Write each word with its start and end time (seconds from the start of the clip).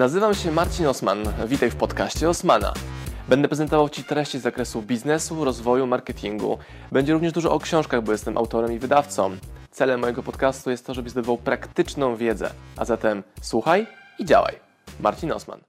Nazywam 0.00 0.34
się 0.34 0.52
Marcin 0.52 0.86
Osman. 0.86 1.24
Witaj 1.46 1.70
w 1.70 1.76
podcaście 1.76 2.28
Osmana. 2.28 2.72
Będę 3.28 3.48
prezentował 3.48 3.88
Ci 3.88 4.04
treści 4.04 4.38
z 4.38 4.42
zakresu 4.42 4.82
biznesu, 4.82 5.44
rozwoju, 5.44 5.86
marketingu. 5.86 6.58
Będzie 6.92 7.12
również 7.12 7.32
dużo 7.32 7.52
o 7.52 7.58
książkach, 7.58 8.02
bo 8.02 8.12
jestem 8.12 8.38
autorem 8.38 8.72
i 8.72 8.78
wydawcą. 8.78 9.36
Celem 9.70 10.00
mojego 10.00 10.22
podcastu 10.22 10.70
jest 10.70 10.86
to, 10.86 10.94
żebyś 10.94 11.12
zdobywał 11.12 11.38
praktyczną 11.38 12.16
wiedzę. 12.16 12.50
A 12.76 12.84
zatem 12.84 13.22
słuchaj 13.42 13.86
i 14.18 14.24
działaj. 14.24 14.54
Marcin 15.00 15.32
Osman. 15.32 15.60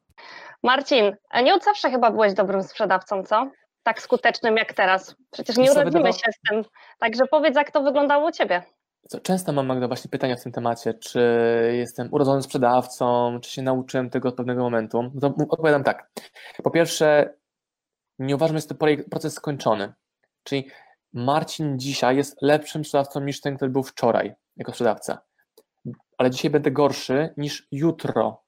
Marcin, 0.63 1.16
a 1.29 1.41
nie 1.41 1.54
od 1.54 1.63
zawsze 1.63 1.91
chyba 1.91 2.11
byłeś 2.11 2.34
dobrym 2.34 2.63
sprzedawcą, 2.63 3.23
co? 3.23 3.52
Tak 3.84 4.02
skutecznym 4.02 4.57
jak 4.57 4.73
teraz. 4.73 5.16
Przecież 5.32 5.57
nie 5.57 5.71
urodzimy 5.71 6.13
się 6.13 6.32
z 6.32 6.50
tym. 6.50 6.63
Także 7.00 7.23
powiedz, 7.32 7.55
jak 7.55 7.71
to 7.71 7.84
wyglądało 7.84 8.27
u 8.27 8.32
Ciebie. 8.32 8.63
Często 9.23 9.54
mam 9.54 9.65
Magda 9.65 9.88
właśnie 9.88 10.09
pytania 10.09 10.36
w 10.36 10.43
tym 10.43 10.52
temacie, 10.52 10.93
czy 10.93 11.21
jestem 11.73 12.13
urodzonym 12.13 12.43
sprzedawcą, 12.43 13.39
czy 13.41 13.52
się 13.52 13.61
nauczyłem 13.61 14.09
tego 14.09 14.29
od 14.29 14.35
pewnego 14.35 14.63
momentu. 14.63 15.11
No 15.13 15.29
to 15.29 15.35
odpowiadam 15.49 15.84
tak. 15.84 16.12
Po 16.63 16.71
pierwsze, 16.71 17.34
nie 18.20 18.35
uważam, 18.35 18.53
że 18.53 18.57
jest 18.57 18.70
to 18.70 18.76
proces 19.09 19.34
skończony. 19.34 19.93
Czyli 20.43 20.67
Marcin 21.13 21.79
dzisiaj 21.79 22.17
jest 22.17 22.41
lepszym 22.41 22.85
sprzedawcą 22.85 23.20
niż 23.20 23.41
ten, 23.41 23.55
który 23.55 23.71
był 23.71 23.84
wczoraj 23.84 24.34
jako 24.57 24.71
sprzedawca. 24.71 25.21
Ale 26.18 26.31
dzisiaj 26.31 26.52
będę 26.52 26.71
gorszy 26.71 27.34
niż 27.38 27.68
jutro, 27.71 28.43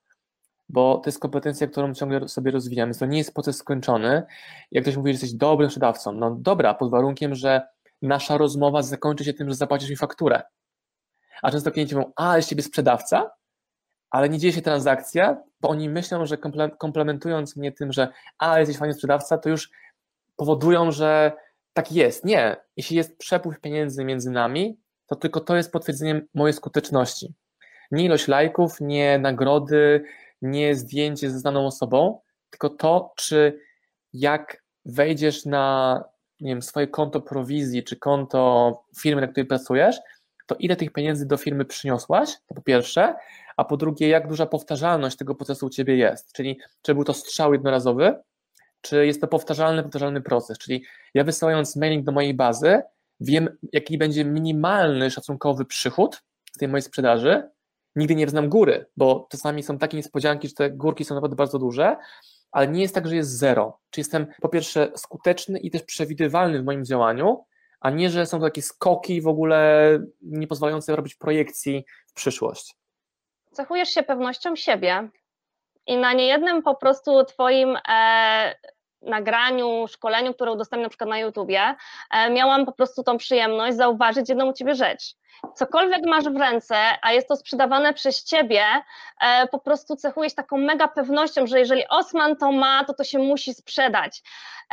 bo 0.70 0.98
to 0.98 1.10
jest 1.10 1.20
kompetencja, 1.20 1.68
którą 1.68 1.94
ciągle 1.94 2.28
sobie 2.28 2.52
rozwijam. 2.52 2.90
Więc 2.90 3.00
to 3.00 3.06
nie 3.06 3.18
jest 3.18 3.34
proces 3.34 3.58
skończony. 3.58 4.24
Jak 4.72 4.84
ktoś 4.84 4.98
mówi, 4.98 5.10
że 5.10 5.14
jesteś 5.14 5.34
dobrym 5.34 5.70
sprzedawcą, 5.70 6.12
no 6.12 6.36
dobra, 6.40 6.74
pod 6.74 6.92
warunkiem, 6.92 7.36
że 7.36 7.62
nasza 8.04 8.38
rozmowa 8.38 8.82
zakończy 8.82 9.26
się 9.26 9.34
tym, 9.34 9.50
że 9.50 9.56
zapłacisz 9.56 9.90
mi 9.90 9.96
fakturę. 9.96 10.42
A 11.42 11.52
często 11.52 11.72
klienci 11.72 11.96
mówią, 11.96 12.12
a, 12.16 12.38
jest 12.38 12.50
ciebie 12.50 12.64
sprzedawca, 12.64 13.32
ale 14.10 14.30
nie 14.30 14.40
dzieje 14.40 14.54
się 14.54 14.62
transakcja, 14.62 15.44
bo 15.62 15.70
oni 15.70 15.90
myślą, 15.90 16.26
że 16.26 16.38
komplementując 16.78 17.56
mnie 17.56 17.72
tym, 17.72 17.92
że 17.92 18.08
a, 18.38 18.60
jesteś 18.60 18.78
fajny 18.78 18.94
sprzedawca, 18.94 19.38
to 19.38 19.50
już 19.50 19.70
powodują, 20.36 20.92
że 20.92 21.32
tak 21.74 21.92
jest. 21.92 22.26
Nie. 22.26 22.56
Jeśli 22.78 22.98
jest 22.98 23.18
przepływ 23.18 23.60
pieniędzy 23.60 24.06
między 24.06 24.32
nami, 24.32 24.80
to 25.08 25.16
tylko 25.16 25.40
to 25.40 25.56
jest 25.56 25.72
potwierdzeniem 25.72 26.28
mojej 26.34 26.54
skuteczności. 26.54 27.34
Nie 27.92 28.06
ilość 28.06 28.28
lajków, 28.28 28.82
nie 28.82 29.20
nagrody, 29.20 30.04
nie 30.42 30.76
zdjęcie 30.76 31.32
ze 31.32 31.40
znaną 31.40 31.66
osobą, 31.66 32.22
tylko 32.50 32.70
to, 32.70 33.14
czy 33.16 33.60
jak 34.14 34.64
wejdziesz 34.86 35.46
na 35.46 36.04
nie 36.44 36.50
wiem, 36.50 36.62
swoje 36.62 36.88
konto 36.88 37.22
prowizji, 37.22 37.84
czy 37.84 37.96
konto 37.96 38.84
firmy, 39.00 39.22
na 39.22 39.28
której 39.28 39.48
pracujesz, 39.48 40.00
to 40.48 40.56
ile 40.56 40.76
tych 40.76 40.92
pieniędzy 40.94 41.26
do 41.26 41.38
firmy 41.38 41.66
przyniosłaś, 41.66 42.30
to 42.48 42.56
po 42.56 42.62
pierwsze, 42.62 43.16
a 43.58 43.66
po 43.66 43.78
drugie, 43.78 44.08
jak 44.08 44.28
duża 44.28 44.46
powtarzalność 44.46 45.18
tego 45.18 45.36
procesu 45.36 45.66
u 45.66 45.70
Ciebie 45.70 45.96
jest, 45.96 46.34
czyli 46.34 46.60
czy 46.82 46.96
był 46.96 47.04
to 47.04 47.14
strzał 47.14 47.54
jednorazowy, 47.54 48.16
czy 48.82 49.06
jest 49.06 49.22
to 49.22 49.28
powtarzalny, 49.28 49.84
powtarzalny 49.84 50.22
proces, 50.22 50.58
czyli 50.58 50.84
ja 51.14 51.24
wysyłając 51.24 51.76
mailing 51.76 52.06
do 52.06 52.12
mojej 52.12 52.34
bazy, 52.34 52.82
wiem, 53.20 53.58
jaki 53.74 53.98
będzie 53.98 54.26
minimalny 54.26 55.12
szacunkowy 55.12 55.66
przychód 55.66 56.24
z 56.56 56.58
tej 56.58 56.68
mojej 56.68 56.82
sprzedaży, 56.82 57.50
nigdy 57.96 58.16
nie 58.16 58.30
znam 58.30 58.50
góry, 58.50 58.86
bo 58.98 59.28
czasami 59.32 59.64
są 59.64 59.78
takie 59.78 59.98
niespodzianki, 59.98 60.48
że 60.48 60.54
te 60.54 60.70
górki 60.70 61.06
są 61.06 61.16
naprawdę 61.16 61.36
bardzo 61.36 61.60
duże, 61.60 61.98
ale 62.54 62.68
nie 62.68 62.82
jest 62.82 62.96
tak, 62.96 63.08
że 63.08 63.16
jest 63.16 63.38
zero. 63.38 63.80
Czy 63.90 64.00
jestem 64.00 64.28
po 64.42 64.50
pierwsze 64.50 64.92
skuteczny 64.96 65.60
i 65.60 65.72
też 65.72 65.84
przewidywalny 65.84 66.62
w 66.62 66.66
moim 66.66 66.86
działaniu, 66.86 67.46
a 67.80 67.90
nie, 67.90 68.10
że 68.10 68.26
są 68.26 68.40
to 68.40 68.46
takie 68.46 68.62
skoki 68.62 69.22
w 69.22 69.28
ogóle 69.28 70.00
nie 70.22 70.48
pozwalające 70.48 70.96
robić 70.96 71.16
projekcji 71.16 71.86
w 72.08 72.14
przyszłość. 72.14 72.76
Cechujesz 73.52 73.90
się 73.90 74.04
pewnością 74.04 74.56
siebie 74.56 75.10
i 75.88 75.98
na 75.98 76.14
niejednym 76.14 76.64
po 76.64 76.76
prostu 76.76 77.26
Twoim 77.26 77.78
e, 77.90 78.56
nagraniu, 79.06 79.88
szkoleniu, 79.88 80.34
które 80.34 80.52
udostępniam 80.52 80.84
na 80.84 80.90
przykład 80.90 81.10
na 81.10 81.20
YouTubie, 81.20 81.76
e, 82.12 82.30
miałam 82.30 82.66
po 82.66 82.72
prostu 82.72 83.04
tą 83.04 83.18
przyjemność 83.18 83.78
zauważyć 83.78 84.30
jedną 84.30 84.50
u 84.50 84.54
Ciebie 84.54 84.76
rzecz 84.76 85.16
cokolwiek 85.56 86.06
masz 86.06 86.24
w 86.24 86.38
ręce, 86.38 86.76
a 87.02 87.12
jest 87.12 87.28
to 87.28 87.36
sprzedawane 87.36 87.94
przez 87.94 88.24
ciebie, 88.24 88.64
e, 89.22 89.48
po 89.48 89.60
prostu 89.60 89.96
cechujesz 89.96 90.36
taką 90.36 90.58
mega 90.58 90.88
pewnością, 90.88 91.48
że 91.48 91.60
jeżeli 91.60 91.84
Osman 91.90 92.36
to 92.36 92.52
ma, 92.52 92.84
to 92.86 92.94
to 92.94 93.04
się 93.04 93.20
musi 93.20 93.54
sprzedać. 93.54 94.22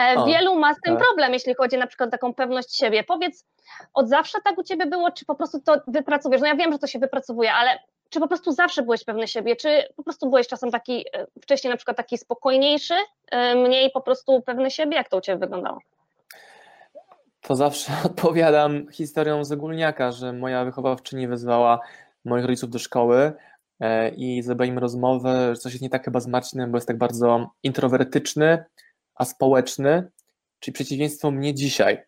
E, 0.01 0.15
o, 0.17 0.27
Wielu 0.27 0.59
ma 0.59 0.75
z 0.75 0.81
tym 0.81 0.97
tak. 0.97 1.05
problem, 1.05 1.33
jeśli 1.33 1.55
chodzi 1.55 1.79
na 1.79 1.87
przykład 1.87 2.09
o 2.09 2.11
taką 2.13 2.35
pewność 2.35 2.77
siebie. 2.77 3.05
Powiedz, 3.05 3.47
od 3.95 4.09
zawsze 4.09 4.39
tak 4.45 4.59
u 4.59 4.63
ciebie 4.63 4.87
było, 4.87 5.11
czy 5.11 5.25
po 5.25 5.35
prostu 5.35 5.61
to 5.61 5.77
wypracowujesz? 5.87 6.43
No 6.43 6.49
ja 6.49 6.57
wiem, 6.57 6.73
że 6.73 6.79
to 6.79 6.87
się 6.87 6.99
wypracowuje, 6.99 7.53
ale 7.53 7.79
czy 8.11 8.21
po 8.21 8.29
prostu 8.29 8.53
zawsze 8.53 8.83
byłeś 8.83 9.05
pewny 9.05 9.29
siebie, 9.29 9.57
czy 9.57 9.89
po 9.97 10.03
prostu 10.03 10.31
byłeś 10.31 10.49
czasem 10.49 10.71
taki, 10.71 11.05
e, 11.13 11.27
wcześniej 11.43 11.71
na 11.71 11.77
przykład 11.77 11.97
taki 11.97 12.19
spokojniejszy, 12.19 12.95
mniej 13.57 13.91
po 13.91 14.01
prostu 14.01 14.43
pewny 14.43 14.71
siebie? 14.71 14.97
Jak 14.97 15.09
to 15.09 15.17
u 15.17 15.21
ciebie 15.21 15.39
wyglądało? 15.39 15.79
to 17.41 17.57
zawsze 17.57 17.93
odpowiadam 18.05 18.91
historią 18.93 19.45
z 19.45 19.53
ogólniaka, 19.53 20.13
że 20.13 20.33
moja 20.33 20.65
wychowawczyni 20.65 21.29
wezwała 21.29 21.81
moich 22.25 22.45
rodziców 22.45 22.71
do 22.71 22.79
szkoły 22.79 23.33
e, 23.81 24.09
i 24.09 24.43
zebraliśmy 24.43 24.81
rozmowę, 24.81 25.55
że 25.55 25.61
coś 25.61 25.73
jest 25.73 25.83
nie 25.83 25.91
tak 25.91 26.05
chyba 26.05 26.21
z 26.21 26.27
Marcinem, 26.27 26.71
bo 26.71 26.77
jest 26.77 26.89
tak 26.89 26.99
bardzo 26.99 27.51
introwertyczny, 27.63 28.65
a 29.15 29.25
społeczny, 29.25 30.11
czyli 30.59 30.73
przeciwieństwo 30.73 31.31
mnie 31.31 31.55
dzisiaj. 31.55 32.03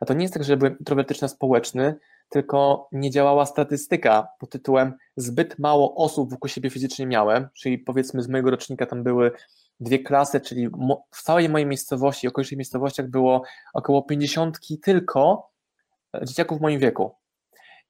A 0.00 0.06
to 0.06 0.14
nie 0.14 0.22
jest 0.22 0.34
tak, 0.34 0.44
że 0.44 0.56
byłem 0.56 0.78
introwertyczny, 0.78 1.24
a 1.24 1.28
społeczny, 1.28 1.94
tylko 2.28 2.88
nie 2.92 3.10
działała 3.10 3.46
statystyka 3.46 4.28
pod 4.38 4.50
tytułem 4.50 4.94
zbyt 5.16 5.58
mało 5.58 5.94
osób 5.94 6.30
wokół 6.30 6.48
siebie 6.48 6.70
fizycznie 6.70 7.06
miałem, 7.06 7.48
czyli 7.54 7.78
powiedzmy 7.78 8.22
z 8.22 8.28
mojego 8.28 8.50
rocznika 8.50 8.86
tam 8.86 9.02
były 9.02 9.32
dwie 9.80 9.98
klasy, 9.98 10.40
czyli 10.40 10.68
w 11.10 11.22
całej 11.22 11.48
mojej 11.48 11.66
miejscowości, 11.66 12.28
okolicznych 12.28 12.58
miejscowościach 12.58 13.08
było 13.08 13.42
około 13.74 14.02
50 14.02 14.58
tylko 14.82 15.50
e, 16.14 16.24
dzieciaków 16.24 16.58
w 16.58 16.60
moim 16.60 16.80
wieku. 16.80 17.14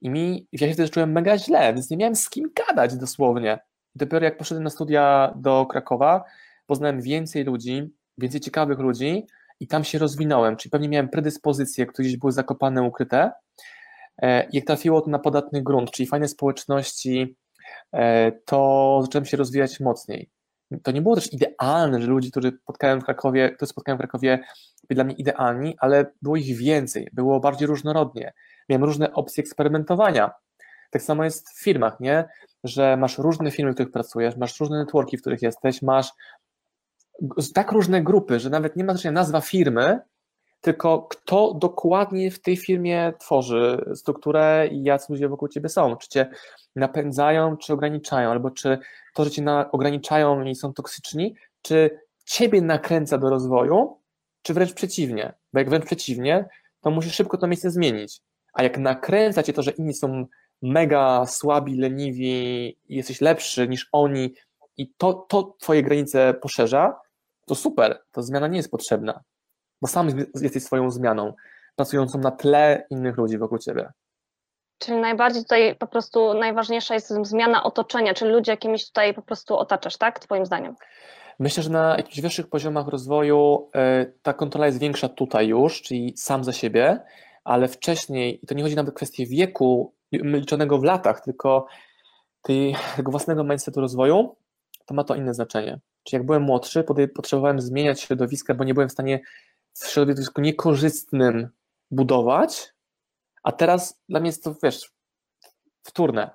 I 0.00 0.10
mi, 0.10 0.48
ja 0.52 0.68
się 0.68 0.74
wtedy 0.74 0.88
czułem 0.88 1.12
mega 1.12 1.38
źle, 1.38 1.74
więc 1.74 1.90
nie 1.90 1.96
miałem 1.96 2.16
z 2.16 2.30
kim 2.30 2.50
gadać 2.66 2.96
dosłownie. 2.96 3.58
Dopiero 3.94 4.24
jak 4.24 4.38
poszedłem 4.38 4.64
na 4.64 4.70
studia 4.70 5.34
do 5.36 5.66
Krakowa, 5.66 6.24
poznałem 6.66 7.00
więcej 7.00 7.44
ludzi, 7.44 7.94
więcej 8.18 8.40
ciekawych 8.40 8.78
ludzi 8.78 9.26
i 9.60 9.66
tam 9.66 9.84
się 9.84 9.98
rozwinąłem, 9.98 10.56
czyli 10.56 10.70
pewnie 10.70 10.88
miałem 10.88 11.08
predyspozycje, 11.08 11.86
które 11.86 12.08
gdzieś 12.08 12.18
były 12.18 12.32
zakopane, 12.32 12.82
ukryte. 12.82 13.32
E, 14.22 14.48
jak 14.52 14.64
trafiło 14.64 15.00
to 15.00 15.10
na 15.10 15.18
podatny 15.18 15.62
grunt, 15.62 15.90
czyli 15.90 16.06
fajne 16.06 16.28
społeczności, 16.28 17.36
e, 17.92 18.32
to 18.32 19.00
zacząłem 19.02 19.24
się 19.24 19.36
rozwijać 19.36 19.80
mocniej 19.80 20.30
to 20.82 20.90
nie 20.90 21.02
było 21.02 21.14
też 21.14 21.32
idealne, 21.32 22.02
że 22.02 22.06
ludzi, 22.06 22.30
którzy 22.30 22.52
spotkałem 22.62 23.00
w 23.00 23.04
Krakowie, 23.04 23.50
którzy 23.50 23.70
spotkałem 23.70 23.98
w 23.98 24.00
Krakowie, 24.00 24.38
byli 24.88 24.96
dla 24.96 25.04
mnie 25.04 25.14
idealni, 25.14 25.76
ale 25.78 26.12
było 26.22 26.36
ich 26.36 26.56
więcej, 26.56 27.08
było 27.12 27.40
bardziej 27.40 27.66
różnorodnie. 27.66 28.32
Miałem 28.68 28.84
różne 28.84 29.12
opcje 29.12 29.42
eksperymentowania. 29.42 30.30
Tak 30.90 31.02
samo 31.02 31.24
jest 31.24 31.50
w 31.50 31.62
firmach, 31.62 32.00
nie? 32.00 32.24
Że 32.64 32.96
masz 32.96 33.18
różne 33.18 33.50
firmy, 33.50 33.72
w 33.72 33.74
których 33.74 33.92
pracujesz, 33.92 34.36
masz 34.36 34.60
różne 34.60 34.78
networki, 34.78 35.16
w 35.16 35.20
których 35.20 35.42
jesteś, 35.42 35.82
masz 35.82 36.10
tak 37.54 37.72
różne 37.72 38.02
grupy, 38.02 38.40
że 38.40 38.50
nawet 38.50 38.76
nie 38.76 38.84
ma 38.84 38.92
znaczenia 38.92 39.12
nazwa 39.12 39.40
firmy, 39.40 40.00
tylko 40.66 41.02
kto 41.02 41.54
dokładnie 41.54 42.30
w 42.30 42.40
tej 42.40 42.56
firmie 42.56 43.12
tworzy 43.18 43.84
strukturę 43.94 44.68
i 44.72 44.82
jacy 44.82 45.12
ludzie 45.12 45.28
wokół 45.28 45.48
ciebie 45.48 45.68
są. 45.68 45.96
Czy 45.96 46.08
cię 46.08 46.30
napędzają, 46.76 47.56
czy 47.56 47.72
ograniczają, 47.72 48.30
albo 48.30 48.50
czy 48.50 48.78
to, 49.14 49.24
że 49.24 49.30
cię 49.30 49.42
na, 49.42 49.70
ograniczają 49.70 50.44
i 50.44 50.54
są 50.54 50.72
toksyczni, 50.72 51.34
czy 51.62 52.00
ciebie 52.24 52.62
nakręca 52.62 53.18
do 53.18 53.30
rozwoju, 53.30 54.00
czy 54.42 54.54
wręcz 54.54 54.72
przeciwnie. 54.72 55.34
Bo 55.52 55.58
jak 55.58 55.70
wręcz 55.70 55.84
przeciwnie, 55.84 56.48
to 56.80 56.90
musisz 56.90 57.14
szybko 57.14 57.38
to 57.38 57.46
miejsce 57.46 57.70
zmienić. 57.70 58.20
A 58.52 58.62
jak 58.62 58.78
nakręca 58.78 59.42
cię 59.42 59.52
to, 59.52 59.62
że 59.62 59.70
inni 59.70 59.94
są 59.94 60.26
mega 60.62 61.26
słabi, 61.26 61.76
leniwi 61.76 62.68
i 62.88 62.96
jesteś 62.96 63.20
lepszy 63.20 63.68
niż 63.68 63.88
oni 63.92 64.34
i 64.76 64.92
to, 64.96 65.14
to 65.14 65.56
twoje 65.60 65.82
granice 65.82 66.34
poszerza, 66.34 67.00
to 67.46 67.54
super, 67.54 68.02
to 68.12 68.22
zmiana 68.22 68.48
nie 68.48 68.56
jest 68.56 68.70
potrzebna 68.70 69.22
bo 69.82 69.88
sam 69.88 70.08
jesteś 70.40 70.62
swoją 70.62 70.90
zmianą, 70.90 71.32
pracującą 71.76 72.18
na 72.18 72.30
tle 72.30 72.86
innych 72.90 73.16
ludzi 73.16 73.38
wokół 73.38 73.58
ciebie. 73.58 73.92
Czyli 74.78 75.00
najbardziej 75.00 75.42
tutaj 75.42 75.76
po 75.76 75.86
prostu 75.86 76.34
najważniejsza 76.34 76.94
jest 76.94 77.12
zmiana 77.22 77.62
otoczenia, 77.62 78.14
czyli 78.14 78.30
ludzie 78.30 78.52
jakimiś 78.52 78.86
tutaj 78.86 79.14
po 79.14 79.22
prostu 79.22 79.56
otaczasz, 79.56 79.96
tak? 79.96 80.18
Twoim 80.18 80.46
zdaniem? 80.46 80.74
Myślę, 81.38 81.62
że 81.62 81.70
na 81.70 81.96
jakichś 81.96 82.20
wyższych 82.20 82.48
poziomach 82.48 82.88
rozwoju 82.88 83.70
y, 84.02 84.12
ta 84.22 84.34
kontrola 84.34 84.66
jest 84.66 84.78
większa 84.78 85.08
tutaj 85.08 85.48
już, 85.48 85.82
czyli 85.82 86.14
sam 86.16 86.44
za 86.44 86.52
siebie, 86.52 87.00
ale 87.44 87.68
wcześniej, 87.68 88.44
i 88.44 88.46
to 88.46 88.54
nie 88.54 88.62
chodzi 88.62 88.76
nawet 88.76 88.92
o 88.94 88.96
kwestię 88.96 89.26
wieku 89.26 89.94
liczonego 90.12 90.78
w 90.78 90.84
latach, 90.84 91.20
tylko 91.20 91.66
tego 92.96 93.10
własnego 93.10 93.44
mindsetu 93.44 93.80
rozwoju, 93.80 94.36
to 94.86 94.94
ma 94.94 95.04
to 95.04 95.14
inne 95.14 95.34
znaczenie. 95.34 95.80
Czyli 96.04 96.18
jak 96.18 96.26
byłem 96.26 96.42
młodszy, 96.42 96.84
potrzebowałem 97.14 97.60
zmieniać 97.60 98.00
środowiska, 98.00 98.54
bo 98.54 98.64
nie 98.64 98.74
byłem 98.74 98.88
w 98.88 98.92
stanie 98.92 99.20
w 99.78 99.86
środowisku 99.86 100.40
niekorzystnym 100.40 101.48
budować, 101.90 102.72
a 103.42 103.52
teraz 103.52 104.00
dla 104.08 104.20
mnie 104.20 104.28
jest 104.28 104.44
to, 104.44 104.54
wiesz, 104.62 104.92
wtórne, 105.82 106.30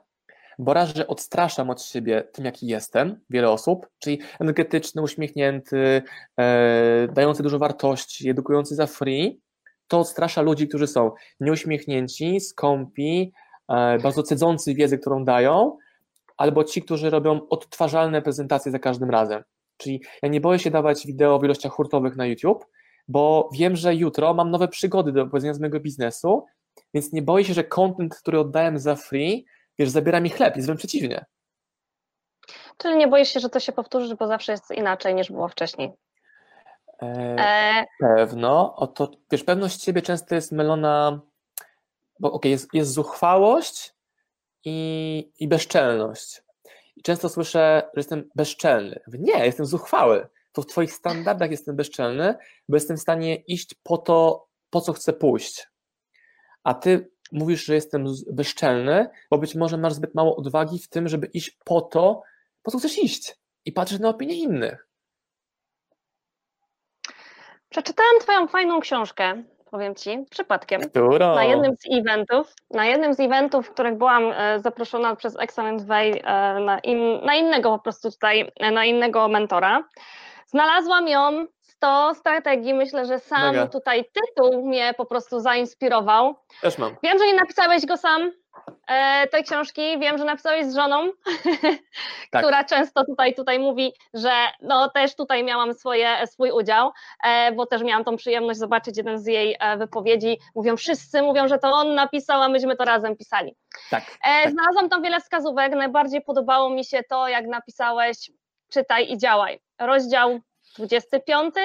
bo 0.60 0.74
raz, 0.74 0.96
że 0.96 1.08
odstraszam 1.08 1.70
od 1.70 1.82
siebie 1.82 2.24
tym, 2.34 2.46
jaki 2.46 2.68
jestem, 2.68 3.20
wiele 3.30 3.50
osób, 3.50 3.88
czyli 4.00 4.20
energetyczny, 4.40 5.02
uśmiechnięty, 5.02 6.02
e, 6.40 7.08
dający 7.14 7.44
dużo 7.44 7.60
wartości, 7.60 8.30
edukujący 8.30 8.76
za 8.76 8.88
free, 8.88 9.42
to 9.88 10.00
odstrasza 10.00 10.42
ludzi, 10.42 10.68
którzy 10.68 10.88
są 10.88 11.12
nieuśmiechnięci, 11.40 12.40
skąpi, 12.40 13.34
e, 13.70 14.00
bardzo 14.00 14.24
cedzący 14.24 14.74
wiedzę, 14.74 14.98
którą 14.98 15.26
dają, 15.26 15.78
albo 16.38 16.64
ci, 16.64 16.82
którzy 16.82 17.10
robią 17.10 17.48
odtwarzalne 17.50 18.22
prezentacje 18.22 18.72
za 18.72 18.80
każdym 18.80 19.10
razem. 19.10 19.44
Czyli 19.78 20.02
ja 20.22 20.30
nie 20.30 20.42
boję 20.42 20.60
się 20.60 20.72
dawać 20.72 21.08
wideo 21.08 21.40
w 21.40 21.44
ilościach 21.44 21.72
hurtowych 21.72 22.16
na 22.16 22.26
YouTube, 22.26 22.66
bo 23.12 23.50
wiem, 23.54 23.76
że 23.76 23.96
jutro 23.96 24.34
mam 24.34 24.52
nowe 24.52 24.68
przygody 24.68 25.12
do 25.12 25.22
opowiedzenia 25.22 25.54
z 25.54 25.60
mojego 25.60 25.80
biznesu, 25.80 26.46
więc 26.94 27.14
nie 27.14 27.22
boję 27.22 27.46
się, 27.46 27.54
że 27.54 27.64
content, 27.64 28.16
który 28.16 28.40
oddałem 28.40 28.80
za 28.80 28.96
free, 28.96 29.46
wiesz, 29.80 29.90
zabiera 29.90 30.20
mi 30.20 30.30
chleb, 30.30 30.56
jest 30.56 30.68
wręcz 30.68 30.80
przeciwnie. 30.80 31.26
Czyli 32.78 32.98
nie 32.98 33.08
boisz 33.08 33.30
się, 33.30 33.40
że 33.40 33.50
to 33.50 33.60
się 33.60 33.72
powtórzy, 33.72 34.16
bo 34.16 34.28
zawsze 34.28 34.52
jest 34.52 34.72
inaczej 34.72 35.16
niż 35.16 35.32
było 35.32 35.48
wcześniej. 35.48 35.92
E, 37.02 37.06
e... 37.40 37.86
Pewno. 38.00 38.76
Oto, 38.76 39.12
wiesz, 39.32 39.44
pewność 39.44 39.84
siebie 39.84 40.02
często 40.02 40.36
jest 40.36 40.52
mylona, 40.52 41.22
bo 42.20 42.32
okay, 42.32 42.52
jest, 42.52 42.74
jest 42.74 42.94
zuchwałość 42.94 43.94
i, 44.66 45.32
i 45.40 45.48
bezczelność. 45.48 46.44
I 46.96 47.02
często 47.02 47.30
słyszę, 47.30 47.90
że 47.94 48.00
jestem 48.00 48.30
bezczelny. 48.36 49.00
Nie, 49.08 49.46
jestem 49.46 49.66
zuchwały. 49.66 50.28
To 50.52 50.62
w 50.62 50.66
Twoich 50.66 50.94
standardach 50.94 51.52
jestem 51.52 51.76
bezczelny, 51.76 52.36
bo 52.70 52.76
jestem 52.76 52.98
w 52.98 53.02
stanie 53.02 53.36
iść 53.36 53.76
po 53.84 53.98
to, 53.98 54.48
po 54.70 54.82
co 54.82 54.94
chcę 54.94 55.14
pójść. 55.14 55.68
A 56.64 56.74
Ty 56.74 57.12
mówisz, 57.32 57.66
że 57.66 57.76
jestem 57.76 58.06
bezczelny, 58.32 59.10
bo 59.32 59.38
być 59.38 59.56
może 59.56 59.78
masz 59.78 59.94
zbyt 59.94 60.16
mało 60.16 60.36
odwagi 60.36 60.80
w 60.80 60.90
tym, 60.90 61.08
żeby 61.08 61.28
iść 61.28 61.58
po 61.66 61.82
to, 61.82 62.22
po 62.64 62.72
co 62.72 62.80
chcesz 62.80 62.98
iść 62.98 63.36
i 63.66 63.72
patrzeć 63.72 64.00
na 64.00 64.10
opinie 64.10 64.36
innych. 64.36 64.88
Przeczytałam 67.70 68.20
Twoją 68.20 68.48
fajną 68.48 68.80
książkę, 68.80 69.44
powiem 69.72 69.96
Ci, 69.96 70.26
przypadkiem. 70.30 70.82
Którą? 70.82 71.36
Na 71.36 71.44
jednym 71.44 71.76
z 71.80 72.00
eventów, 72.00 72.54
na 72.70 72.86
jednym 72.86 73.14
z 73.14 73.20
eventów, 73.20 73.68
w 73.68 73.72
których 73.72 73.98
byłam 73.98 74.32
e, 74.32 74.60
zaproszona 74.60 75.16
przez 75.16 75.40
Excellent 75.40 75.86
Way 75.86 76.12
e, 76.12 76.24
na, 76.60 76.80
in, 76.80 77.26
na 77.26 77.36
innego 77.36 77.72
po 77.72 77.80
prostu 77.80 78.12
tutaj, 78.12 78.52
e, 78.60 78.72
na 78.72 78.86
innego 78.86 79.28
mentora. 79.28 79.84
Znalazłam 80.52 81.08
ją 81.08 81.46
100 81.62 82.14
strategii. 82.16 82.74
Myślę, 82.74 83.06
że 83.06 83.20
sam 83.20 83.56
Mega. 83.56 83.68
tutaj 83.68 84.06
tytuł 84.06 84.68
mnie 84.68 84.94
po 84.98 85.06
prostu 85.06 85.40
zainspirował. 85.40 86.36
Też 86.62 86.78
mam. 86.78 86.96
Wiem, 87.04 87.20
że 87.20 87.26
nie 87.26 87.34
napisałeś 87.34 87.86
go 87.86 87.98
sam, 87.98 88.32
e, 88.88 89.28
tej 89.28 89.44
książki. 89.44 90.00
Wiem, 90.00 90.18
że 90.18 90.26
napisałeś 90.26 90.66
z 90.66 90.76
żoną, 90.76 91.08
tak. 92.32 92.42
która 92.42 92.64
często 92.64 93.06
tutaj, 93.06 93.34
tutaj 93.34 93.60
mówi, 93.60 93.94
że 94.14 94.32
no 94.62 94.90
też 94.90 95.16
tutaj 95.16 95.44
miałam 95.44 95.74
swoje, 95.74 96.28
swój 96.28 96.52
udział, 96.52 96.92
e, 97.24 97.52
bo 97.52 97.66
też 97.66 97.84
miałam 97.84 98.04
tą 98.04 98.16
przyjemność 98.16 98.60
zobaczyć 98.60 98.98
jeden 98.98 99.20
z 99.20 99.26
jej 99.26 99.58
e, 99.60 99.78
wypowiedzi. 99.78 100.38
Mówią, 100.56 100.78
wszyscy 100.78 101.22
mówią, 101.22 101.48
że 101.48 101.60
to 101.60 101.72
on 101.72 101.96
napisał, 101.96 102.42
a 102.42 102.50
myśmy 102.50 102.76
to 102.76 102.86
razem 102.86 103.18
pisali. 103.18 103.56
Tak, 103.90 104.04
e, 104.04 104.44
tak. 104.44 104.52
Znalazłam 104.52 104.90
tam 104.90 105.04
wiele 105.04 105.20
wskazówek. 105.20 105.76
Najbardziej 105.76 106.22
podobało 106.22 106.70
mi 106.70 106.86
się 106.86 107.04
to, 107.10 107.28
jak 107.28 107.48
napisałeś 107.48 108.32
czytaj 108.72 109.12
i 109.12 109.18
działaj. 109.18 109.60
Rozdział 109.80 110.40
25, 110.78 111.56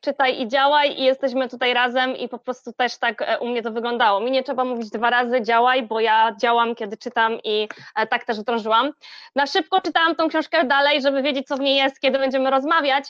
czytaj 0.00 0.40
i 0.40 0.48
działaj 0.48 1.00
i 1.00 1.04
jesteśmy 1.04 1.48
tutaj 1.48 1.74
razem 1.74 2.16
i 2.16 2.28
po 2.28 2.38
prostu 2.38 2.72
też 2.72 2.98
tak 2.98 3.22
e, 3.22 3.38
u 3.38 3.48
mnie 3.48 3.62
to 3.62 3.72
wyglądało. 3.72 4.20
Mi 4.20 4.30
nie 4.30 4.42
trzeba 4.42 4.64
mówić 4.64 4.90
dwa 4.90 5.10
razy 5.10 5.42
działaj, 5.42 5.82
bo 5.82 6.00
ja 6.00 6.36
działam, 6.40 6.74
kiedy 6.74 6.96
czytam 6.96 7.38
i 7.44 7.68
e, 7.96 8.06
tak 8.06 8.24
też 8.24 8.38
drążyłam. 8.42 8.92
Na 9.36 9.46
szybko 9.46 9.80
czytałam 9.80 10.16
tą 10.16 10.28
książkę 10.28 10.64
dalej, 10.64 11.02
żeby 11.02 11.22
wiedzieć, 11.22 11.46
co 11.46 11.56
w 11.56 11.60
niej 11.60 11.76
jest, 11.76 12.00
kiedy 12.00 12.18
będziemy 12.18 12.50
rozmawiać, 12.50 13.04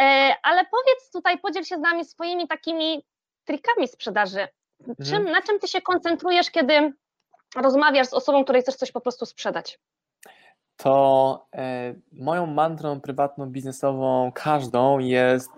e, 0.00 0.34
ale 0.42 0.64
powiedz 0.64 1.10
tutaj, 1.12 1.38
podziel 1.38 1.64
się 1.64 1.76
z 1.76 1.80
nami 1.80 2.04
swoimi 2.04 2.48
takimi 2.48 3.04
trikami 3.44 3.88
sprzedaży. 3.88 4.48
Mhm. 4.88 4.96
Czym, 5.10 5.32
na 5.32 5.42
czym 5.42 5.58
ty 5.58 5.68
się 5.68 5.80
koncentrujesz, 5.80 6.50
kiedy 6.50 6.92
rozmawiasz 7.56 8.06
z 8.06 8.14
osobą, 8.14 8.44
której 8.44 8.62
chcesz 8.62 8.74
coś 8.74 8.92
po 8.92 9.00
prostu 9.00 9.26
sprzedać? 9.26 9.78
To 10.76 11.46
e, 11.54 11.94
moją 12.12 12.46
mantrą 12.46 13.00
prywatną, 13.00 13.46
biznesową, 13.46 14.32
każdą 14.34 14.98
jest, 14.98 15.50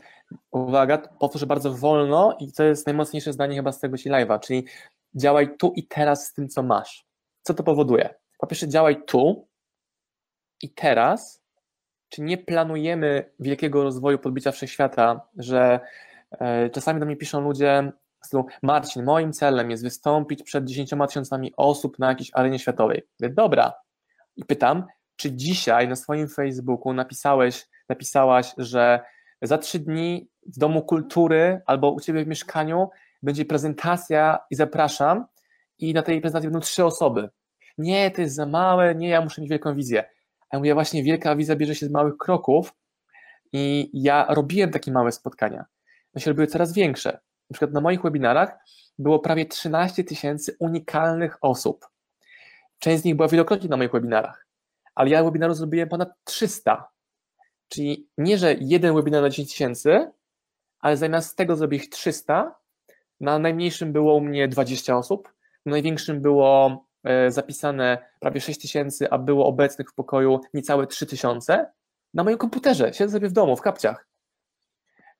uwaga, 0.51 0.99
powtórzę 0.99 1.47
bardzo 1.47 1.75
wolno 1.75 2.37
i 2.41 2.53
to 2.53 2.65
jest 2.65 2.87
najmocniejsze 2.87 3.33
zdanie 3.33 3.57
chyba 3.57 3.73
z 3.73 3.81
tego 3.81 3.99
ci 3.99 4.11
live'a, 4.11 4.41
czyli 4.41 4.65
działaj 5.15 5.57
tu 5.57 5.73
i 5.77 5.87
teraz 5.87 6.27
z 6.27 6.33
tym, 6.33 6.49
co 6.49 6.63
masz. 6.63 7.07
Co 7.43 7.55
to 7.55 7.63
powoduje? 7.63 8.15
Po 8.39 8.47
pierwsze, 8.47 8.69
działaj 8.69 9.05
tu 9.05 9.49
i 10.63 10.71
teraz, 10.71 11.43
czy 12.09 12.23
nie 12.23 12.39
planujemy 12.39 13.33
wielkiego 13.41 13.83
rozwoju 13.83 14.19
podbicia 14.19 14.53
wszechświata, 14.53 15.21
że 15.37 15.81
e, 16.31 16.71
czasami 16.71 17.01
do 17.01 17.07
mnie 17.07 17.17
piszą 17.17 17.41
ludzie, 17.41 17.93
Marcin, 18.63 19.05
moim 19.05 19.33
celem 19.33 19.71
jest 19.71 19.83
wystąpić 19.83 20.43
przed 20.43 20.65
10 20.65 20.91
tysiącami 21.09 21.53
osób 21.57 21.99
na 21.99 22.09
jakiejś 22.09 22.31
arenie 22.35 22.59
światowej. 22.59 23.03
Dobra. 23.21 23.73
I 24.37 24.45
pytam, 24.45 24.85
czy 25.19 25.33
dzisiaj 25.33 25.89
na 25.89 25.97
swoim 25.97 26.29
Facebooku 26.29 26.93
napisałeś, 26.93 27.67
napisałaś, 27.89 28.55
że 28.59 29.01
za 29.43 29.59
trzy 29.59 29.79
dni 29.79 30.29
w 30.47 30.59
Domu 30.59 30.83
Kultury 30.83 31.61
albo 31.67 31.91
u 31.91 32.01
Ciebie 32.01 32.25
w 32.25 32.29
mieszkaniu 32.29 32.89
będzie 33.23 33.45
prezentacja 33.45 34.39
i 34.51 34.55
zapraszam 34.55 35.27
i 35.79 35.95
na 35.95 36.03
tej 36.03 36.21
prezentacji 36.21 36.51
będą 36.51 36.61
trzy 36.61 36.85
osoby. 36.85 37.29
Nie, 37.79 38.11
to 38.11 38.21
jest 38.21 38.35
za 38.35 38.47
małe, 38.47 38.95
nie, 38.95 39.09
ja 39.09 39.21
muszę 39.21 39.41
mieć 39.41 39.51
wielką 39.51 39.75
wizję. 39.75 40.05
A 40.41 40.57
ja 40.57 40.59
mówię, 40.59 40.75
właśnie 40.75 41.03
wielka 41.03 41.37
wizja 41.37 41.57
bierze 41.57 41.75
się 41.75 41.87
z 41.87 41.91
małych 41.91 42.17
kroków 42.17 42.75
i 43.53 43.91
ja 43.93 44.27
robiłem 44.29 44.71
takie 44.71 44.93
małe 44.93 45.13
spotkania. 45.13 45.65
One 46.15 46.23
się 46.23 46.31
robiły 46.31 46.47
coraz 46.47 46.73
większe. 46.73 47.13
Na 47.51 47.55
przykład 47.55 47.73
na 47.73 47.81
moich 47.81 48.03
webinarach 48.03 48.59
było 48.99 49.19
prawie 49.19 49.47
13 49.47 50.05
tysięcy 50.05 50.57
unikalnych 50.59 51.39
osób. 51.41 51.89
Część 52.79 53.03
z 53.03 53.05
nich 53.05 53.17
była 53.17 53.29
wielokrotnie 53.29 53.69
na 53.69 53.77
moich 53.77 53.93
webinarach 53.93 54.48
ale 54.99 55.11
ja 55.11 55.25
webinaru 55.25 55.55
zrobiłem 55.55 55.89
ponad 55.89 56.09
300. 56.25 56.89
Czyli 57.69 58.09
nie, 58.19 58.39
że 58.39 58.55
jeden 58.61 58.95
webinar 58.95 59.23
na 59.23 59.31
10 59.31 59.51
tysięcy, 59.51 60.11
ale 60.81 60.97
zamiast 60.97 61.37
tego 61.37 61.57
zrobię 61.57 61.77
ich 61.77 61.89
300. 61.89 62.55
Na 63.21 63.39
najmniejszym 63.39 63.93
było 63.93 64.15
u 64.15 64.21
mnie 64.21 64.49
20 64.49 64.97
osób, 64.97 65.33
na 65.67 65.73
największym 65.73 66.21
było 66.21 66.85
e, 67.05 67.31
zapisane 67.31 67.99
prawie 68.21 68.41
6 68.41 68.61
tysięcy, 68.61 69.11
a 69.11 69.19
było 69.19 69.47
obecnych 69.47 69.91
w 69.91 69.95
pokoju 69.95 70.41
niecałe 70.55 70.87
3 70.87 71.07
tysiące. 71.07 71.73
Na 72.15 72.25
moim 72.25 72.39
komputerze, 72.39 72.95
siedzę 72.95 73.13
sobie 73.13 73.29
w 73.29 73.33
domu, 73.33 73.57
w 73.57 73.63
kapciach. 73.63 74.09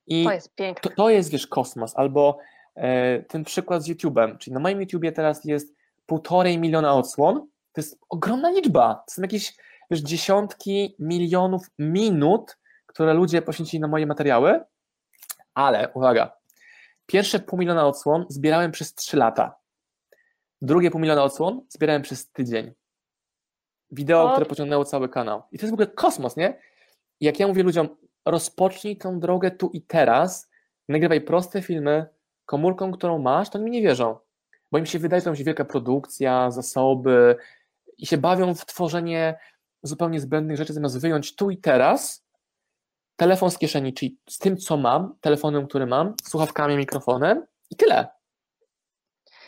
I 0.07 0.25
to 0.25 0.33
jest 0.33 0.55
piękne. 0.55 0.91
To, 0.91 0.97
to 0.97 1.11
jest, 1.11 1.31
wiesz, 1.31 1.47
kosmos. 1.47 1.97
Albo 1.97 2.39
e, 2.75 3.23
ten 3.23 3.45
przykład 3.45 3.83
z 3.83 3.89
YouTube'em, 3.89 4.39
czyli 4.39 4.55
na 4.55 4.61
moim 4.61 4.81
YouTubie 4.81 5.13
teraz 5.13 5.45
jest 5.45 5.75
półtorej 6.07 6.59
miliona 6.59 6.95
odsłon, 6.95 7.47
to 7.73 7.81
jest 7.81 7.99
ogromna 8.09 8.51
liczba. 8.51 8.95
To 8.95 9.15
są 9.15 9.23
jakieś 9.23 9.57
wiesz, 9.91 10.01
dziesiątki 10.01 10.97
milionów 10.99 11.71
minut, 11.79 12.59
które 12.87 13.15
ludzie 13.15 13.43
poświęcili 13.43 13.81
na 13.81 13.89
moje 13.89 14.07
materiały, 14.07 14.61
ale 15.55 15.89
uwaga, 15.95 16.37
pierwsze 17.07 17.39
pół 17.39 17.59
miliona 17.59 17.87
odsłon 17.87 18.27
zbierałem 18.29 18.73
przez 18.73 18.95
trzy 18.95 19.17
lata. 19.17 19.55
Drugie 20.63 20.91
pół 20.91 21.01
miliona 21.01 21.23
odsłon 21.23 21.67
zbierałem 21.69 22.03
przez 22.03 22.31
tydzień. 22.31 22.73
Wideo, 23.91 24.25
o. 24.25 24.33
które 24.33 24.47
pociągnęło 24.47 24.85
cały 24.85 25.09
kanał. 25.09 25.43
I 25.53 25.59
to 25.59 25.67
jest 25.67 25.71
w 25.71 25.75
ogóle 25.75 25.87
kosmos, 25.87 26.37
nie? 26.37 26.59
I 27.21 27.25
jak 27.25 27.41
ja 27.41 27.49
mówię 27.49 27.63
ludziom, 27.63 27.89
rozpocznij 28.25 28.97
tą 28.97 29.21
drogę 29.21 29.51
tu 29.51 29.71
i 29.73 29.83
teraz, 29.83 30.51
nagrywaj 30.89 31.21
proste 31.21 31.63
filmy 31.63 32.07
komórką, 32.47 32.93
którą 32.93 33.19
masz, 33.19 33.51
to 33.51 33.59
oni 33.59 33.65
mi 33.65 33.71
nie 33.71 33.83
wierzą. 33.83 34.17
Bo 34.73 34.79
im 34.79 34.87
się 34.87 34.99
wydaje, 34.99 35.21
że 35.21 35.25
to 35.25 35.31
jest 35.31 35.45
wielka 35.45 35.65
produkcja, 35.65 36.51
zasoby, 36.51 37.37
i 37.99 38.07
się 38.07 38.19
bawią 38.19 38.55
w 38.55 38.67
tworzenie 38.67 39.39
zupełnie 39.83 40.21
zbędnych 40.21 40.57
rzeczy, 40.57 40.73
zamiast 40.73 41.01
wyjąć 41.01 41.35
tu 41.35 41.51
i 41.51 41.57
teraz 41.57 42.25
telefon 43.17 43.51
z 43.51 43.59
kieszeni, 43.59 43.95
czyli 43.95 44.19
z 44.29 44.39
tym, 44.39 44.57
co 44.57 44.77
mam, 44.77 45.15
telefonem, 45.21 45.67
który 45.67 45.87
mam, 45.87 46.15
słuchawkami, 46.23 46.77
mikrofonem 46.77 47.47
i 47.71 47.77
tyle. 47.77 48.09